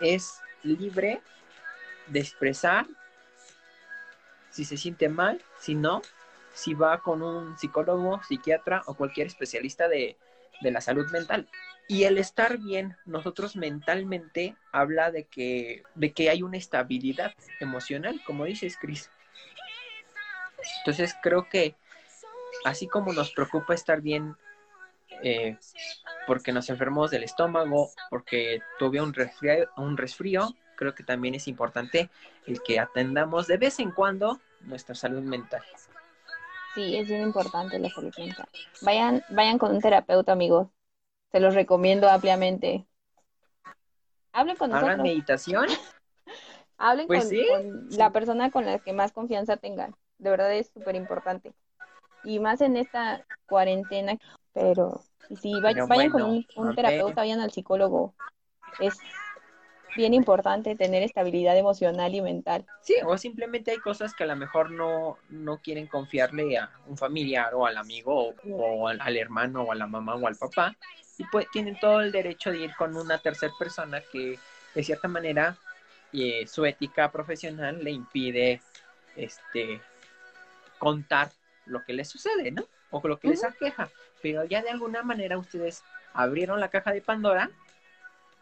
[0.00, 1.20] es libre
[2.06, 2.86] de expresar
[4.50, 6.02] si se siente mal, si no,
[6.52, 10.16] si va con un psicólogo, psiquiatra o cualquier especialista de,
[10.60, 11.48] la salud mental.
[11.86, 18.20] Y el estar bien, nosotros mentalmente habla de que, de que hay una estabilidad emocional,
[18.26, 19.10] como dices, Cris.
[20.78, 21.76] Entonces creo que
[22.64, 24.36] así como nos preocupa estar bien
[25.22, 25.56] eh,
[26.28, 31.48] porque nos enfermamos del estómago, porque tuve un resfrío, un resfrío, creo que también es
[31.48, 32.10] importante
[32.46, 35.62] el que atendamos de vez en cuando nuestra salud mental.
[36.74, 38.46] Sí, es bien importante la salud mental.
[38.82, 40.68] Vayan, vayan con un terapeuta, amigos.
[41.32, 42.86] Se los recomiendo ampliamente.
[44.32, 44.92] Hablen con nosotros.
[44.92, 45.66] ¿Hagan meditación?
[46.76, 49.96] Hablen pues con, la persona con la que más confianza tengan.
[50.18, 51.54] De verdad es súper importante.
[52.22, 54.18] Y más en esta cuarentena.
[54.52, 55.00] Pero
[55.36, 58.14] si vayan con un, terapeuta, vayan al psicólogo.
[58.80, 58.98] Es
[59.96, 62.64] bien importante tener estabilidad emocional y mental.
[62.82, 66.96] Sí, o simplemente hay cosas que a lo mejor no, no quieren confiarle a un
[66.96, 70.76] familiar o al amigo o, al, hermano o a la mamá o al papá.
[71.16, 74.38] Y pues tienen todo el derecho de ir con una tercera persona que
[74.74, 75.56] de cierta manera
[76.12, 78.62] eh, su ética profesional le impide
[79.16, 79.80] este
[80.78, 81.32] contar
[81.66, 82.64] lo que les sucede, ¿no?
[82.90, 83.90] O lo que les aqueja
[84.22, 87.50] pero ya de alguna manera ustedes abrieron la caja de Pandora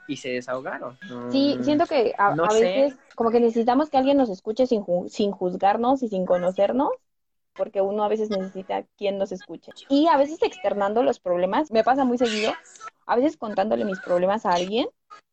[0.09, 0.96] y se desahogaron.
[1.30, 6.02] Sí, siento que a, veces como que necesitamos que alguien nos escuche sin, sin juzgarnos
[6.02, 6.90] y sin conocernos,
[7.54, 9.72] porque uno a veces necesita quien nos escuche.
[9.88, 12.52] Y a veces externando los problemas, me pasa muy seguido,
[13.06, 14.87] a veces contándole mis problemas a alguien,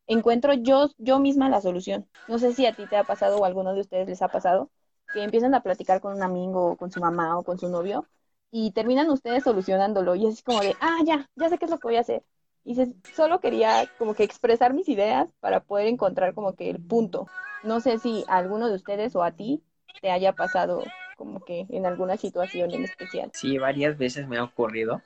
[0.08, 2.08] encuentro yo, yo misma la solución.
[2.28, 4.30] No sé si a ti te ha pasado o a alguno de ustedes les ha
[4.30, 4.72] pasado
[5.14, 8.08] que empiezan a platicar con un amigo o con su mamá o con su novio
[8.56, 11.80] y terminan ustedes solucionándolo y es como de, ah, ya, ya sé qué es lo
[11.80, 12.24] que voy a hacer.
[12.64, 12.78] Y
[13.16, 17.26] solo quería como que expresar mis ideas para poder encontrar como que el punto.
[17.64, 19.64] No sé si a alguno de ustedes o a ti
[20.02, 20.84] te haya pasado
[21.18, 23.32] como que en alguna situación en especial.
[23.34, 25.02] Sí, varias veces me ha ocurrido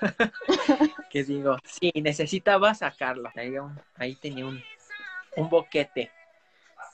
[1.10, 3.30] que digo, sí, necesitaba sacarlo.
[3.96, 4.62] Ahí, tenía un,
[5.36, 6.12] un boquete,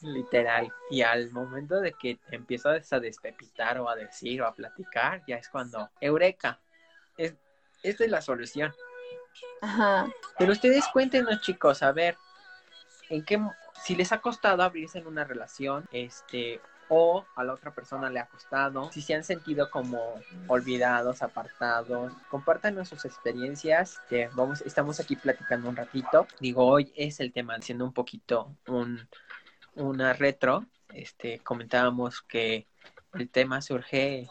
[0.02, 0.72] literal.
[0.90, 5.37] Y al momento de que empiezo a despepitar o a decir o a platicar, ya
[5.37, 6.58] es cuando, eureka,
[7.16, 7.34] es,
[7.82, 8.74] esta es la solución.
[9.61, 10.08] Ajá.
[10.38, 12.16] Pero ustedes cuéntenos, chicos, a ver,
[13.08, 13.40] en qué,
[13.82, 18.20] si les ha costado abrirse en una relación, este, o a la otra persona le
[18.20, 24.98] ha costado, si se han sentido como olvidados, apartados, compártanos sus experiencias, que vamos, estamos
[25.00, 26.26] aquí platicando un ratito.
[26.40, 29.06] Digo, hoy es el tema, siendo un poquito un,
[29.79, 32.67] una retro, este, comentábamos que
[33.14, 34.29] el tema surge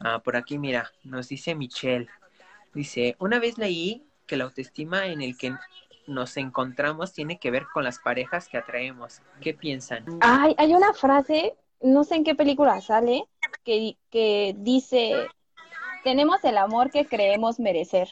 [0.00, 2.08] ah, por aquí, mira, nos dice Michelle,
[2.74, 5.54] dice, una vez leí que la autoestima en el que
[6.06, 9.20] nos encontramos tiene que ver con las parejas que atraemos.
[9.40, 10.04] ¿Qué piensan?
[10.20, 13.24] Ay, hay una frase, no sé en qué película sale,
[13.64, 15.28] que, que dice,
[16.04, 18.08] tenemos el amor que creemos merecer.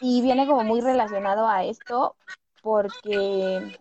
[0.00, 2.16] Y viene como muy relacionado a esto
[2.62, 3.78] porque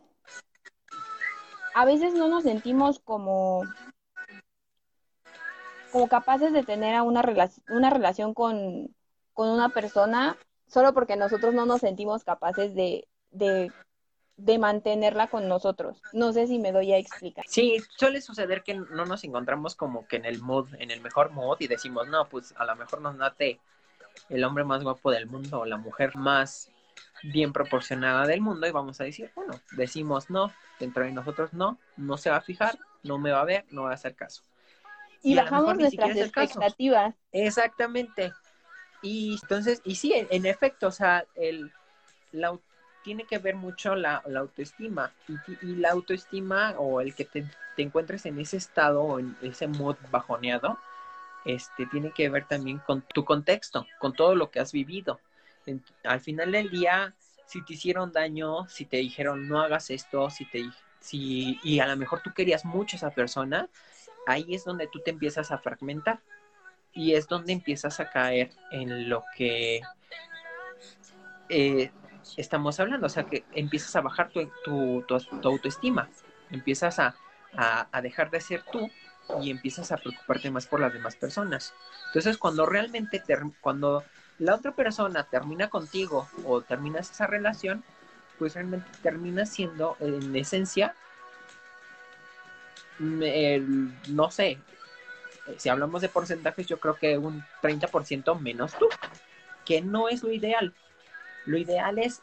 [1.73, 3.63] a veces no nos sentimos como,
[5.91, 7.23] como capaces de tener una,
[7.69, 8.95] una relación con,
[9.33, 13.71] con una persona solo porque nosotros no nos sentimos capaces de, de,
[14.59, 16.01] mantenerla con nosotros.
[16.13, 17.45] No sé si me doy a explicar.
[17.47, 21.31] Sí, suele suceder que no nos encontramos como que en el mood, en el mejor
[21.31, 23.59] mood y decimos, no, pues a lo mejor nos nate
[24.29, 26.71] el hombre más guapo del mundo o la mujer más
[27.23, 31.77] bien proporcionada del mundo y vamos a decir, bueno, decimos no, dentro de nosotros no,
[31.97, 34.43] no se va a fijar, no me va a ver, no va a hacer caso.
[35.21, 37.13] Y, bajamos nuestras expectativas.
[37.31, 38.31] Exactamente.
[39.01, 41.71] Y entonces, y sí, en, efecto, o sea, el,
[42.31, 42.57] la,
[43.03, 45.11] tiene que ver mucho la, la autoestima.
[45.61, 49.67] Y, la autoestima o el que te, te, encuentres en ese estado o en ese
[49.67, 50.77] mood bajoneado,
[51.45, 55.19] este, tiene que ver también con tu contexto, con todo lo que has vivido.
[56.03, 57.13] Al final del día,
[57.45, 61.87] si te hicieron daño, si te dijeron no hagas esto, si te si, y a
[61.87, 63.69] lo mejor tú querías mucho a esa persona,
[64.27, 66.19] ahí es donde tú te empiezas a fragmentar.
[66.91, 69.81] Y es donde empiezas a caer en lo que
[71.47, 71.91] eh,
[72.35, 74.31] estamos hablando, o sea, que empiezas a bajar
[74.63, 75.05] tu,
[75.43, 76.09] autoestima,
[76.51, 77.15] empiezas a,
[78.01, 78.89] dejar de ser tú
[79.41, 81.73] y empiezas a preocuparte más por las demás personas.
[82.07, 83.21] Entonces, cuando realmente,
[83.61, 84.03] cuando
[84.39, 87.83] la otra persona termina contigo o terminas esa relación,
[88.37, 90.95] pues realmente termina siendo en esencia,
[92.99, 94.59] mm, no sé,
[95.57, 98.87] si hablamos de porcentajes, yo creo que un 30% menos tú,
[99.65, 100.73] que no es lo ideal.
[101.45, 102.21] Lo ideal es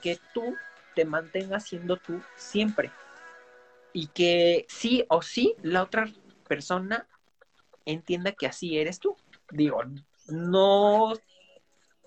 [0.00, 0.56] que tú
[0.94, 2.90] te mantengas siendo tú siempre
[3.92, 6.08] y que sí o sí la otra
[6.48, 7.06] persona
[7.84, 9.16] entienda que así eres tú.
[9.50, 9.82] Digo,
[10.28, 11.14] no,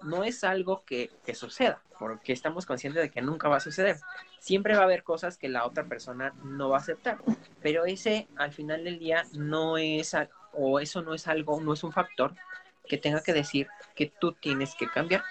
[0.03, 3.97] no es algo que, que suceda, porque estamos conscientes de que nunca va a suceder.
[4.39, 7.17] Siempre va a haber cosas que la otra persona no va a aceptar,
[7.61, 10.15] pero ese al final del día no es
[10.53, 12.33] o eso no es algo, no es un factor
[12.87, 15.23] que tenga que decir que tú tienes que cambiar.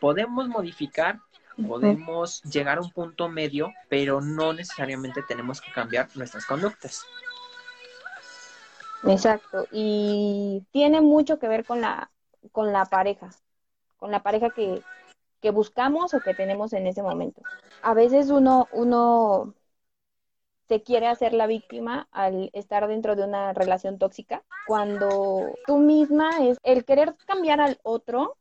[0.00, 1.20] Podemos modificar,
[1.66, 7.04] podemos llegar a un punto medio, pero no necesariamente tenemos que cambiar nuestras conductas.
[9.06, 12.10] Exacto, y tiene mucho que ver con la,
[12.50, 13.30] con la pareja,
[13.98, 14.82] con la pareja que,
[15.40, 17.42] que buscamos o que tenemos en ese momento.
[17.82, 19.54] A veces uno, uno
[20.68, 26.30] se quiere hacer la víctima al estar dentro de una relación tóxica, cuando tú misma
[26.46, 28.36] es el querer cambiar al otro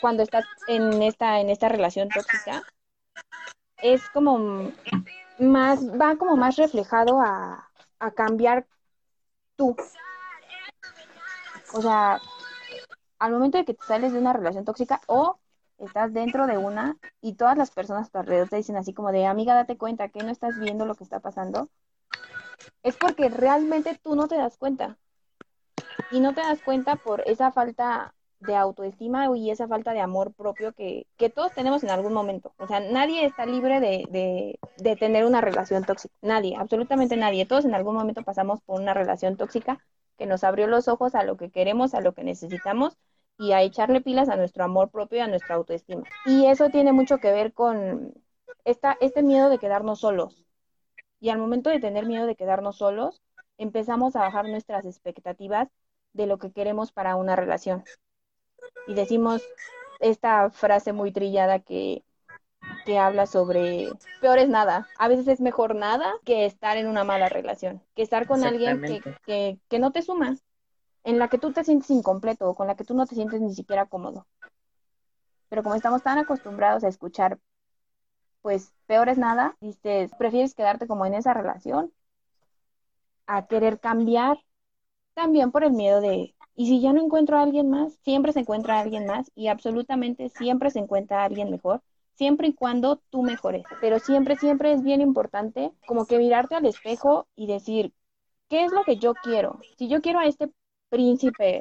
[0.00, 2.62] cuando estás en esta en esta relación tóxica
[3.82, 4.70] es como
[5.38, 8.66] más va como más reflejado a, a cambiar
[9.56, 9.76] tú.
[11.72, 12.20] O sea,
[13.20, 15.38] al momento de que te sales de una relación tóxica o
[15.78, 19.12] estás dentro de una y todas las personas a tu alrededor te dicen así como
[19.12, 21.68] de, amiga, date cuenta que no estás viendo lo que está pasando,
[22.82, 24.98] es porque realmente tú no te das cuenta.
[26.10, 30.32] Y no te das cuenta por esa falta de autoestima y esa falta de amor
[30.32, 32.54] propio que, que todos tenemos en algún momento.
[32.56, 36.14] O sea, nadie está libre de, de, de tener una relación tóxica.
[36.22, 37.44] Nadie, absolutamente nadie.
[37.44, 39.78] Todos en algún momento pasamos por una relación tóxica
[40.16, 42.96] que nos abrió los ojos a lo que queremos, a lo que necesitamos
[43.40, 46.02] y a echarle pilas a nuestro amor propio y a nuestra autoestima.
[46.26, 48.12] Y eso tiene mucho que ver con,
[48.66, 50.44] esta, este miedo de quedarnos solos.
[51.20, 53.22] Y al momento de tener miedo de quedarnos solos,
[53.56, 55.68] empezamos a bajar nuestras expectativas
[56.12, 57.82] de lo que queremos para una relación.
[58.86, 59.42] Y decimos
[60.00, 62.04] esta frase muy trillada que,
[62.84, 63.88] que habla sobre
[64.20, 64.86] peor es nada.
[64.98, 68.82] A veces es mejor nada que estar en una mala relación, que estar con alguien
[68.82, 70.36] que, que, que no te suma,
[71.04, 73.40] en la que tú te sientes incompleto o con la que tú no te sientes
[73.40, 74.26] ni siquiera cómodo.
[75.48, 77.38] Pero como estamos tan acostumbrados a escuchar,
[78.42, 81.92] pues peor es nada, dices, prefieres quedarte como en esa relación
[83.26, 84.38] a querer cambiar
[85.14, 88.40] también por el miedo de, y si ya no encuentro a alguien más, siempre se
[88.40, 91.82] encuentra a alguien más y absolutamente siempre se encuentra a alguien mejor,
[92.14, 93.64] siempre y cuando tú mejores.
[93.80, 97.92] Pero siempre, siempre es bien importante como que mirarte al espejo y decir,
[98.48, 99.60] ¿qué es lo que yo quiero?
[99.78, 100.50] Si yo quiero a este
[100.90, 101.60] príncipe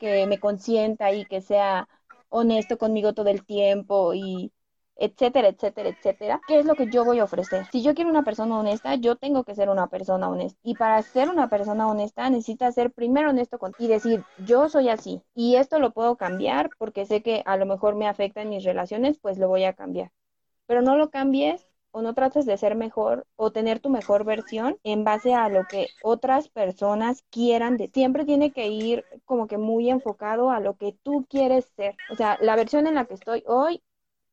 [0.00, 1.88] que me consienta y que sea
[2.28, 4.52] honesto conmigo todo el tiempo y
[4.96, 7.66] etcétera, etcétera, etcétera, ¿qué es lo que yo voy a ofrecer?
[7.72, 10.58] Si yo quiero una persona honesta, yo tengo que ser una persona honesta.
[10.62, 14.88] Y para ser una persona honesta, necesitas ser primero honesto con y decir, yo soy
[14.88, 18.50] así y esto lo puedo cambiar porque sé que a lo mejor me afecta en
[18.50, 20.10] mis relaciones, pues lo voy a cambiar.
[20.66, 24.78] Pero no lo cambies o no trates de ser mejor o tener tu mejor versión
[24.82, 29.58] en base a lo que otras personas quieran de siempre tiene que ir como que
[29.58, 31.96] muy enfocado a lo que tú quieres ser.
[32.10, 33.80] O sea, la versión en la que estoy hoy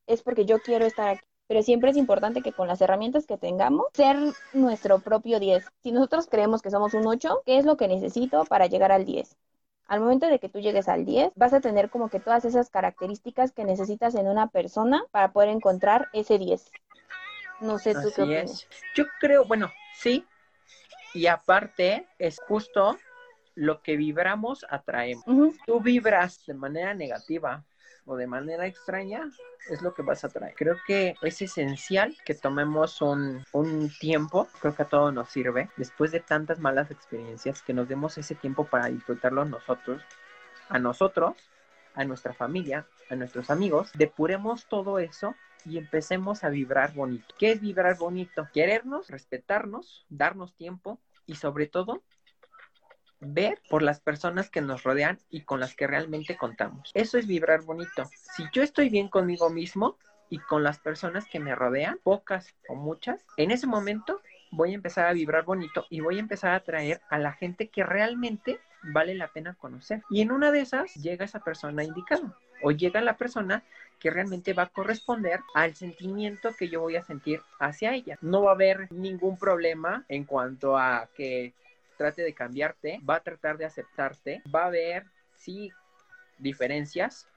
[0.08, 1.24] es porque yo quiero estar aquí.
[1.46, 4.16] Pero siempre es importante que con las herramientas que tengamos, ser
[4.54, 5.64] nuestro propio 10.
[5.84, 9.04] Si nosotros creemos que somos un 8, ¿qué es lo que necesito para llegar al
[9.04, 9.36] 10?
[9.86, 12.70] Al momento de que tú llegues al 10, vas a tener como que todas esas
[12.70, 16.72] características que necesitas en una persona para poder encontrar ese 10.
[17.62, 18.66] No sé tú qué opinas.
[18.94, 20.26] Yo creo, bueno, sí.
[21.14, 22.98] Y aparte, es justo
[23.54, 25.24] lo que vibramos atraemos.
[25.66, 27.64] Tú vibras de manera negativa
[28.04, 29.30] o de manera extraña,
[29.70, 30.54] es lo que vas a traer.
[30.56, 35.70] Creo que es esencial que tomemos un, un, tiempo, creo que a todo nos sirve,
[35.76, 40.02] después de tantas malas experiencias, que nos demos ese tiempo para disfrutarlo nosotros,
[40.68, 41.36] a nosotros,
[41.94, 47.34] a nuestra familia, a nuestros amigos, depuremos todo eso y empecemos a vibrar bonito.
[47.38, 48.48] ¿Qué es vibrar bonito?
[48.52, 52.02] Querernos, respetarnos, darnos tiempo y sobre todo
[53.20, 56.90] ver por las personas que nos rodean y con las que realmente contamos.
[56.94, 58.04] Eso es vibrar bonito.
[58.36, 59.96] Si yo estoy bien conmigo mismo
[60.28, 64.74] y con las personas que me rodean, pocas o muchas, en ese momento voy a
[64.74, 68.58] empezar a vibrar bonito y voy a empezar a atraer a la gente que realmente
[68.82, 70.02] vale la pena conocer.
[70.10, 73.62] Y en una de esas llega esa persona indicada o llega la persona
[73.98, 78.18] que realmente va a corresponder al sentimiento que yo voy a sentir hacia ella.
[78.20, 81.54] No va a haber ningún problema en cuanto a que
[81.96, 85.06] trate de cambiarte, va a tratar de aceptarte, va a haber,
[85.36, 85.70] sí,
[86.38, 87.28] diferencias,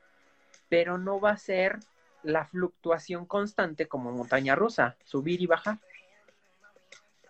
[0.68, 1.78] pero no va a ser
[2.24, 5.78] la fluctuación constante como montaña rusa, subir y bajar.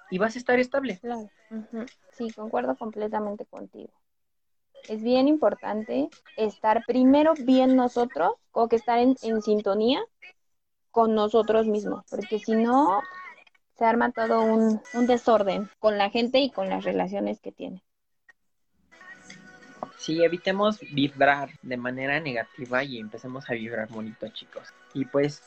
[0.09, 0.99] Y vas a estar estable.
[0.99, 1.29] Claro.
[2.13, 3.91] Sí, concuerdo completamente contigo
[4.89, 10.01] es bien importante estar primero bien nosotros, o que estar en, sintonía
[10.91, 13.01] con nosotros mismos, porque si no,
[13.77, 17.83] se arma todo un, desorden con la gente y con las relaciones que tiene.
[19.97, 24.73] Sí, evitemos vibrar de manera negativa y empecemos a vibrar bonito, chicos.
[24.93, 25.41] Y pues,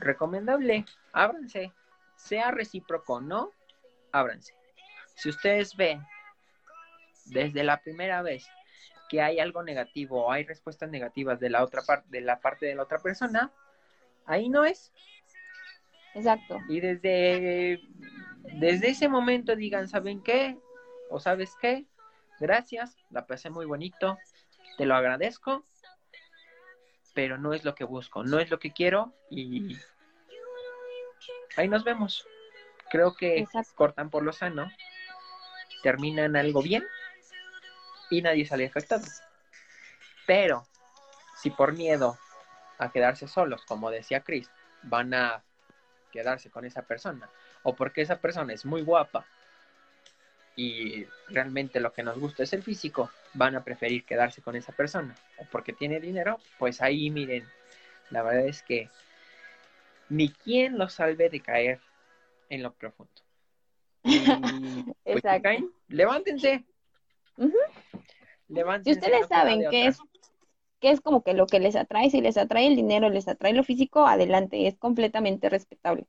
[0.00, 1.72] recomendable, ábranse,
[2.16, 3.50] sea recíproco no,
[4.12, 4.54] ábranse.
[5.14, 6.02] Si ustedes ven
[7.26, 8.46] desde la primera vez
[9.10, 12.66] que hay algo negativo o hay respuestas negativas de la otra parte de la parte
[12.66, 13.50] de la otra persona,
[14.24, 14.92] ahí no es.
[16.14, 16.58] Exacto.
[16.68, 17.80] Y desde
[18.60, 20.56] desde ese momento digan, ¿saben qué?
[21.10, 21.86] ¿O sabes qué?
[22.38, 24.16] Gracias, la pasé muy bonito,
[24.78, 25.66] te lo agradezco,
[27.12, 29.76] pero no es lo que busco, no es lo que quiero y
[31.56, 32.24] ahí nos vemos.
[32.90, 33.44] Creo que
[33.74, 34.70] cortan por lo sano,
[35.82, 36.84] terminan algo bien
[38.10, 39.04] y nadie sale afectado.
[40.26, 40.66] Pero
[41.40, 42.18] si por miedo
[42.78, 44.50] a quedarse solos, como decía Chris,
[44.82, 45.42] van a
[46.12, 47.30] quedarse con esa persona,
[47.62, 49.26] o porque esa persona es muy guapa
[50.56, 54.72] y realmente lo que nos gusta es el físico, van a preferir quedarse con esa
[54.72, 57.48] persona, o porque tiene dinero, pues ahí miren,
[58.10, 58.90] la verdad es que
[60.08, 61.80] ni quien los salve de caer
[62.48, 63.12] en lo profundo.
[65.04, 66.64] Y, pues, caen, levántense,
[68.84, 69.98] si ustedes saben que es,
[70.80, 73.52] que es como que lo que les atrae, si les atrae el dinero, les atrae
[73.52, 76.06] lo físico, adelante, es completamente respetable.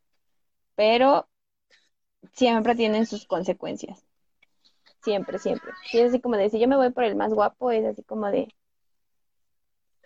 [0.75, 1.27] Pero
[2.33, 4.05] siempre tienen sus consecuencias.
[5.03, 5.71] Siempre, siempre.
[5.89, 8.03] Si es así como de, si yo me voy por el más guapo, es así
[8.03, 8.47] como de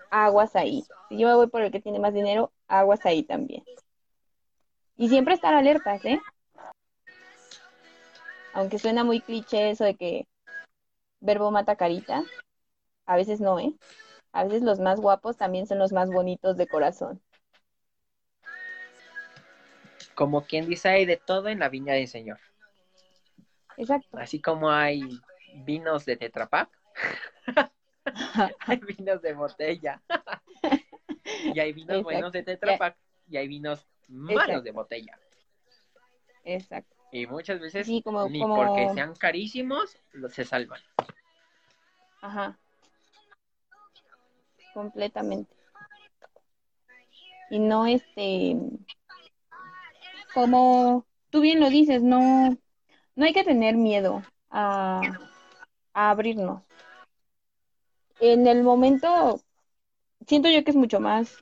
[0.09, 0.83] aguas ahí.
[1.09, 3.63] Si yo me voy por el que tiene más dinero, aguas ahí también.
[4.97, 6.19] Y siempre estar alertas, ¿eh?
[8.53, 10.27] Aunque suena muy cliché eso de que
[11.19, 12.23] verbo mata carita,
[13.05, 13.73] a veces no, ¿eh?
[14.31, 17.21] A veces los más guapos también son los más bonitos de corazón.
[20.13, 22.39] Como quien dice, hay de todo en la viña del Señor.
[23.77, 24.17] Exacto.
[24.17, 25.01] Así como hay
[25.65, 26.69] vinos de Tetrapac,
[28.67, 30.01] hay vinos de botella.
[31.53, 32.97] y hay vinos buenos de Tetrapac
[33.27, 35.19] y hay vinos malos de botella.
[36.43, 36.94] Exacto.
[37.15, 39.97] Y muchas veces Sí, como- ni como- porque sean carísimos
[40.33, 40.81] se salvan.
[42.21, 42.59] Ajá.
[44.73, 45.55] Completamente.
[47.49, 48.57] Y no, este,
[50.33, 52.57] como tú bien lo dices, no,
[53.15, 54.99] no hay que tener miedo a,
[55.93, 56.63] a abrirnos.
[58.19, 59.39] En el momento,
[60.27, 61.33] siento yo que es mucho más,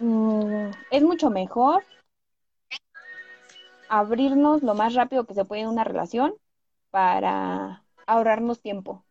[0.00, 1.82] mm, es mucho mejor
[3.90, 6.34] abrirnos lo más rápido que se puede en una relación
[6.90, 9.04] para ahorrarnos tiempo.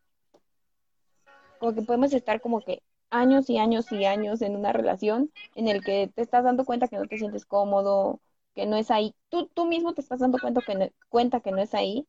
[1.59, 5.67] Como que podemos estar como que años y años y años en una relación en
[5.67, 8.21] el que te estás dando cuenta que no te sientes cómodo,
[8.55, 9.15] que no es ahí.
[9.29, 12.07] Tú, tú mismo te estás dando cuenta que no, cuenta que no es ahí,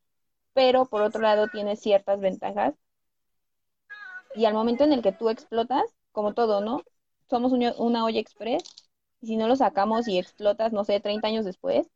[0.53, 2.73] pero por otro lado tienes ciertas ventajas.
[4.35, 6.83] Y al momento en el que tú explotas, como todo, ¿no?
[7.29, 8.63] Somos una, una olla express
[9.21, 11.87] y si no lo sacamos y explotas, no sé, 30 años después,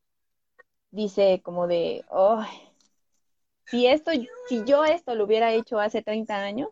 [0.95, 2.47] dice como de, "Ay,
[3.65, 4.11] si esto,
[4.47, 6.69] si yo esto lo hubiera hecho hace 30 años,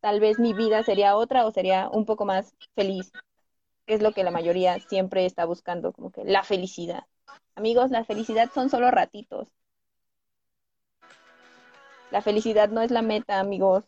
[0.00, 3.12] tal vez mi vida sería otra o sería un poco más feliz,
[3.86, 7.04] que es lo que la mayoría siempre está buscando, como que la felicidad.
[7.54, 9.48] Amigos, la felicidad son solo ratitos.
[12.10, 13.84] La felicidad no es la meta, amigos.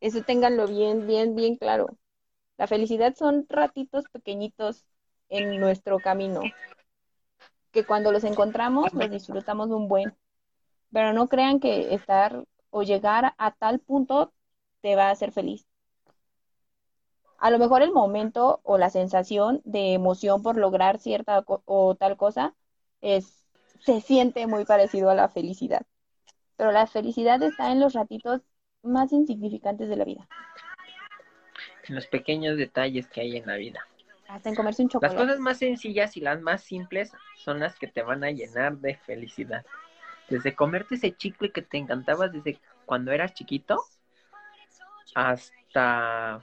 [0.00, 1.98] Eso ténganlo bien, bien, bien claro.
[2.58, 4.84] La felicidad son ratitos pequeñitos
[5.28, 6.42] en nuestro camino,
[7.76, 10.16] que cuando los encontramos los disfrutamos un buen.
[10.94, 14.32] Pero no crean que estar o llegar a tal punto
[14.80, 15.66] te va a hacer feliz.
[17.36, 22.16] A lo mejor el momento o la sensación de emoción por lograr cierta o tal
[22.16, 22.54] cosa
[23.02, 23.44] es,
[23.80, 25.82] se siente muy parecido a la felicidad.
[26.56, 28.40] Pero la felicidad está en los ratitos
[28.80, 30.26] más insignificantes de la vida.
[31.86, 33.86] En los pequeños detalles que hay en la vida.
[34.28, 35.16] Hasta en comerse un Las chocolate.
[35.16, 38.96] cosas más sencillas y las más simples son las que te van a llenar de
[38.96, 39.64] felicidad.
[40.28, 43.80] Desde comerte ese chicle que te encantaba desde cuando eras chiquito
[45.14, 46.42] hasta,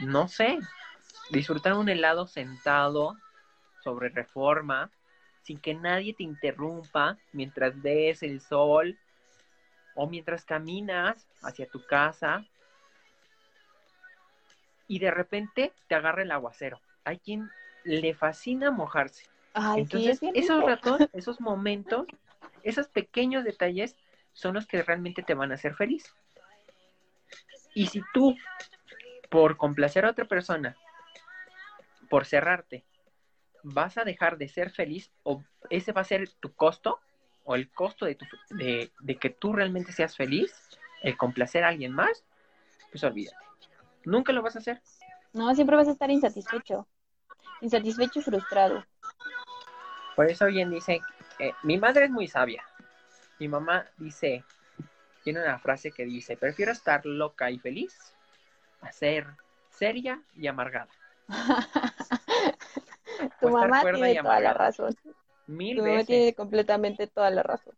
[0.00, 0.58] no sé,
[1.30, 3.16] disfrutar un helado sentado
[3.82, 4.90] sobre reforma
[5.42, 8.96] sin que nadie te interrumpa mientras ves el sol
[9.94, 12.46] o mientras caminas hacia tu casa
[14.90, 16.80] y de repente te agarra el aguacero.
[17.04, 17.48] Hay quien
[17.84, 19.24] le fascina mojarse.
[19.54, 22.08] Ay, Entonces, es esos ratos, esos momentos,
[22.64, 23.94] esos pequeños detalles
[24.32, 26.12] son los que realmente te van a hacer feliz.
[27.72, 28.36] Y si tú,
[29.30, 30.76] por complacer a otra persona,
[32.08, 32.84] por cerrarte,
[33.62, 36.98] vas a dejar de ser feliz o ese va a ser tu costo
[37.44, 38.26] o el costo de, tu,
[38.56, 40.52] de, de que tú realmente seas feliz,
[41.04, 42.24] el complacer a alguien más,
[42.90, 43.50] pues olvídate.
[44.04, 44.80] Nunca lo vas a hacer.
[45.32, 46.86] No, siempre vas a estar insatisfecho.
[47.60, 48.84] Insatisfecho y frustrado.
[50.16, 51.00] Por eso bien dice,
[51.38, 52.64] eh, mi madre es muy sabia.
[53.38, 54.44] Mi mamá dice,
[55.24, 58.14] tiene una frase que dice, prefiero estar loca y feliz
[58.82, 59.26] a ser
[59.70, 60.88] seria y amargada.
[63.40, 64.94] Tu O mamá tiene toda la razón.
[65.46, 66.06] Mil Tu mamá veces.
[66.06, 67.74] tiene completamente toda la razón.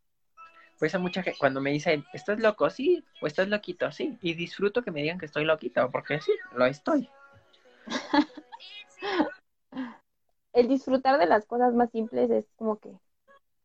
[0.83, 2.69] Por eso mucha gente, cuando me dicen, ¿estás loco?
[2.69, 4.19] Sí, o estás loquito, sí.
[4.21, 7.09] Y disfruto que me digan que estoy loquito, porque sí, lo estoy.
[10.53, 12.99] El disfrutar de las cosas más simples es como que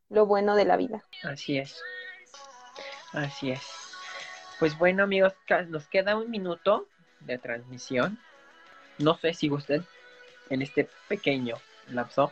[0.09, 1.03] lo bueno de la vida.
[1.23, 1.81] Así es.
[3.13, 3.63] Así es.
[4.59, 5.33] Pues bueno, amigos,
[5.69, 6.87] nos queda un minuto
[7.21, 8.19] de transmisión.
[8.99, 9.83] No sé si gusten
[10.51, 11.55] en este pequeño
[11.87, 12.31] lapso.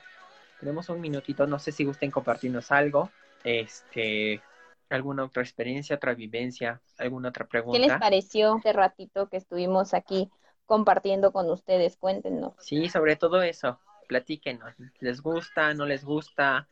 [0.59, 3.09] Tenemos un minutito, no sé si gusten compartirnos algo,
[3.43, 4.43] este,
[4.89, 7.99] alguna otra experiencia, otra vivencia, alguna otra ¿Qué les pregunta.
[7.99, 10.29] pareció este ratito que estuvimos aquí
[10.65, 11.97] compartiendo con ustedes?
[11.97, 12.53] Cuéntenos.
[12.59, 14.73] Sí, sobre todo eso, platíquenos.
[14.99, 16.67] ¿Les gusta, no les gusta?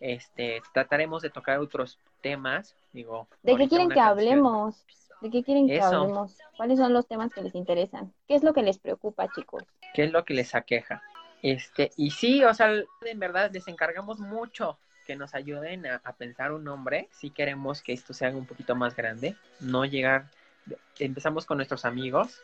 [0.00, 3.28] Este, trataremos de tocar otros temas, digo.
[3.42, 4.18] ¿De qué quieren que canción.
[4.18, 4.84] hablemos?
[5.20, 5.86] ¿De qué quieren que Eso.
[5.86, 6.36] hablemos?
[6.56, 8.12] ¿Cuáles son los temas que les interesan?
[8.26, 9.62] ¿Qué es lo que les preocupa, chicos?
[9.94, 11.02] qué es lo que les aqueja.
[11.40, 16.52] Este, y sí, o sea, en verdad les encargamos mucho que nos ayuden a, pensar
[16.52, 17.08] un nombre.
[17.12, 20.26] Si queremos que esto se haga un poquito más grande, no llegar.
[20.98, 22.40] Empezamos con nuestros amigos,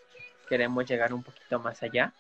[0.49, 2.13] queremos llegar un poquito más allá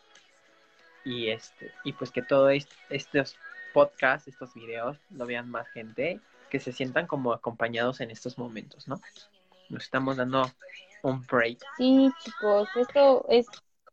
[1.05, 2.53] y este y pues que todos
[2.88, 3.36] estos
[3.72, 8.88] podcasts, estos videos lo vean más gente, que se sientan como acompañados en estos momentos,
[8.88, 9.01] ¿no?
[9.68, 10.51] Nos estamos dando
[11.03, 11.59] un break.
[11.76, 13.47] Sí, chicos, esto es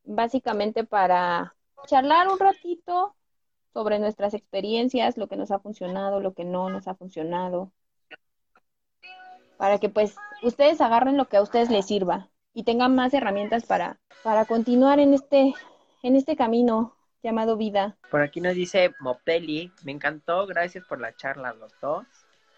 [0.03, 1.53] básicamente para
[1.85, 3.16] charlar un ratito
[3.78, 7.71] sobre nuestras experiencias, lo que nos ha funcionado, lo que no nos ha funcionado,
[9.55, 13.67] para que pues ustedes agarren lo que a ustedes les sirva y tengan más herramientas
[13.67, 15.53] para, para continuar en este,
[16.01, 17.99] en este camino llamado vida.
[18.09, 22.07] Por aquí nos dice Mopeli, me encantó, gracias por la charla los dos.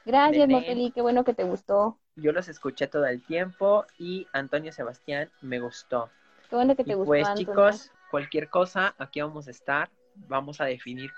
[0.05, 1.97] Gracias Mopeli, qué bueno que te gustó.
[2.15, 6.09] Yo los escuché todo el tiempo y Antonio Sebastián me gustó.
[6.49, 7.09] Qué bueno que te gustó.
[7.09, 9.89] Pues chicos, cualquier cosa, aquí vamos a estar,
[10.27, 11.11] vamos a definir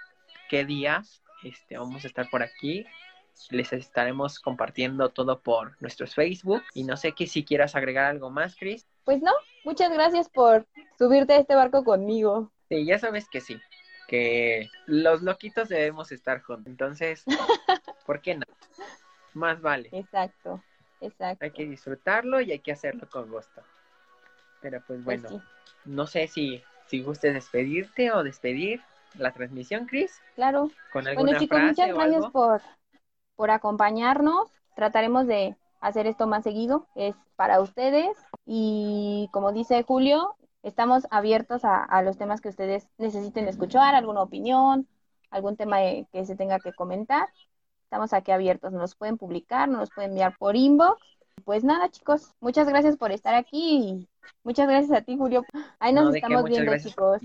[0.49, 2.85] qué días este, vamos a estar por aquí
[3.49, 6.61] les estaremos compartiendo todo por nuestros Facebook.
[6.73, 8.87] Y no sé que si quieras agregar algo más, Chris.
[9.03, 9.31] Pues no,
[9.63, 12.51] muchas gracias por subirte a este barco conmigo.
[12.69, 13.59] Sí, ya sabes que sí,
[14.07, 16.67] que los loquitos debemos estar juntos.
[16.67, 17.23] Entonces,
[18.05, 18.45] ¿por qué no?
[19.33, 19.89] Más vale.
[19.91, 20.63] Exacto,
[20.99, 21.43] exacto.
[21.43, 23.61] Hay que disfrutarlo y hay que hacerlo con gusto.
[24.61, 25.43] Pero pues, pues bueno,
[25.85, 28.81] no sé si, si gustes despedirte o despedir
[29.15, 30.21] la transmisión, Chris.
[30.35, 30.69] Claro.
[30.93, 32.61] Con bueno, chicos, muchas gracias por
[33.41, 34.51] por acompañarnos.
[34.75, 36.85] Trataremos de hacer esto más seguido.
[36.93, 43.47] Es para ustedes y como dice Julio, estamos abiertos a, los temas que ustedes necesiten
[43.47, 44.87] escuchar, alguna opinión,
[45.31, 47.29] algún tema que se tenga que comentar.
[47.85, 51.01] Estamos aquí abiertos, nos pueden publicar, nos pueden enviar por inbox.
[51.43, 54.09] Pues nada, chicos, muchas gracias por estar aquí y
[54.43, 55.43] muchas gracias a ti, Julio.
[55.79, 57.21] Ahí nos estamos viendo, chicos.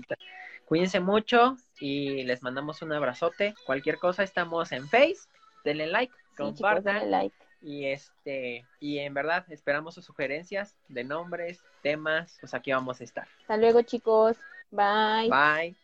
[0.65, 3.53] Cuídense mucho y les mandamos un abrazote.
[3.65, 5.27] Cualquier cosa, estamos en Face
[5.67, 7.11] denle like, compartan.
[7.11, 7.35] like.
[7.61, 13.03] Y este, y en verdad esperamos sus sugerencias de nombres, temas, pues aquí vamos a
[13.03, 13.27] estar.
[13.41, 14.37] Hasta luego, chicos.
[14.71, 15.29] Bye.
[15.29, 15.75] Bye.